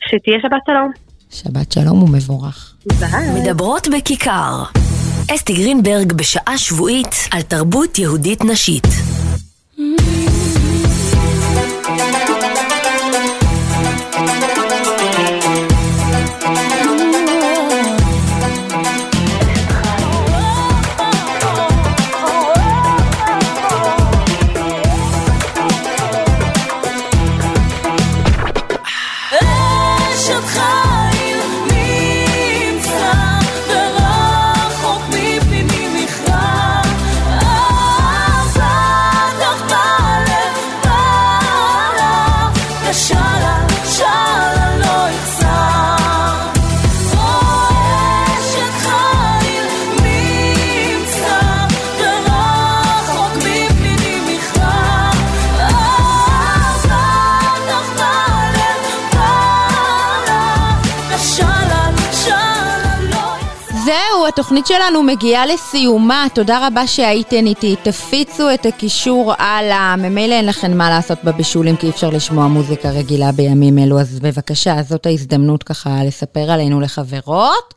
שתהיה 0.00 0.38
שבת 0.42 0.62
שלום. 0.66 0.90
שבת 1.30 1.72
שלום 1.72 2.02
ומבורך. 2.02 2.76
ביי. 3.00 3.42
מדברות 3.42 3.88
בכיכר. 3.96 4.62
אסתי 5.30 5.52
גרינברג 5.52 6.12
בשעה 6.12 6.58
שבועית 6.58 7.14
על 7.30 7.42
תרבות 7.42 7.98
יהודית 7.98 8.44
נשית. 8.44 8.86
אשת 8.86 10.43
התוכנית 64.56 64.78
שלנו 64.80 65.02
מגיעה 65.02 65.46
לסיומה. 65.46 66.26
תודה 66.34 66.66
רבה 66.66 66.86
שהייתן 66.86 67.46
איתי. 67.46 67.76
תפיצו 67.82 68.54
את 68.54 68.66
הקישור 68.66 69.32
הלאה. 69.38 69.96
ממילא 69.96 70.34
אין 70.34 70.46
לכם 70.46 70.78
מה 70.78 70.90
לעשות 70.90 71.18
בבישולים, 71.24 71.76
כי 71.76 71.86
אי 71.86 71.90
אפשר 71.90 72.10
לשמוע 72.10 72.46
מוזיקה 72.46 72.90
רגילה 72.90 73.32
בימים 73.32 73.78
אלו, 73.78 74.00
אז 74.00 74.20
בבקשה, 74.20 74.82
זאת 74.82 75.06
ההזדמנות 75.06 75.62
ככה 75.62 76.04
לספר 76.04 76.50
עלינו 76.50 76.80
לחברות. 76.80 77.74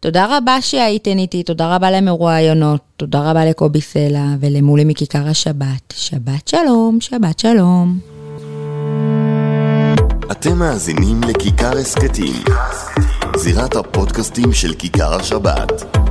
תודה 0.00 0.36
רבה 0.36 0.60
שהייתן 0.60 1.18
איתי, 1.18 1.42
תודה 1.42 1.76
רבה 1.76 1.90
למרואיינות, 1.90 2.80
תודה 2.96 3.30
רבה 3.30 3.44
לקובי 3.44 3.80
סלע 3.80 4.24
ולמולי 4.40 4.84
מכיכר 4.84 5.28
השבת. 5.28 5.94
שבת 5.96 6.48
שלום, 6.48 6.98
שבת 7.00 7.38
שלום. 7.38 7.98
אתם 10.32 10.58
מאזינים 10.58 11.20
לכיכר 11.28 11.78
הסכתים, 11.78 12.44
זירת 13.36 13.76
הפודקאסטים 13.76 14.52
של 14.52 14.74
כיכר 14.74 15.14
השבת. 15.14 16.02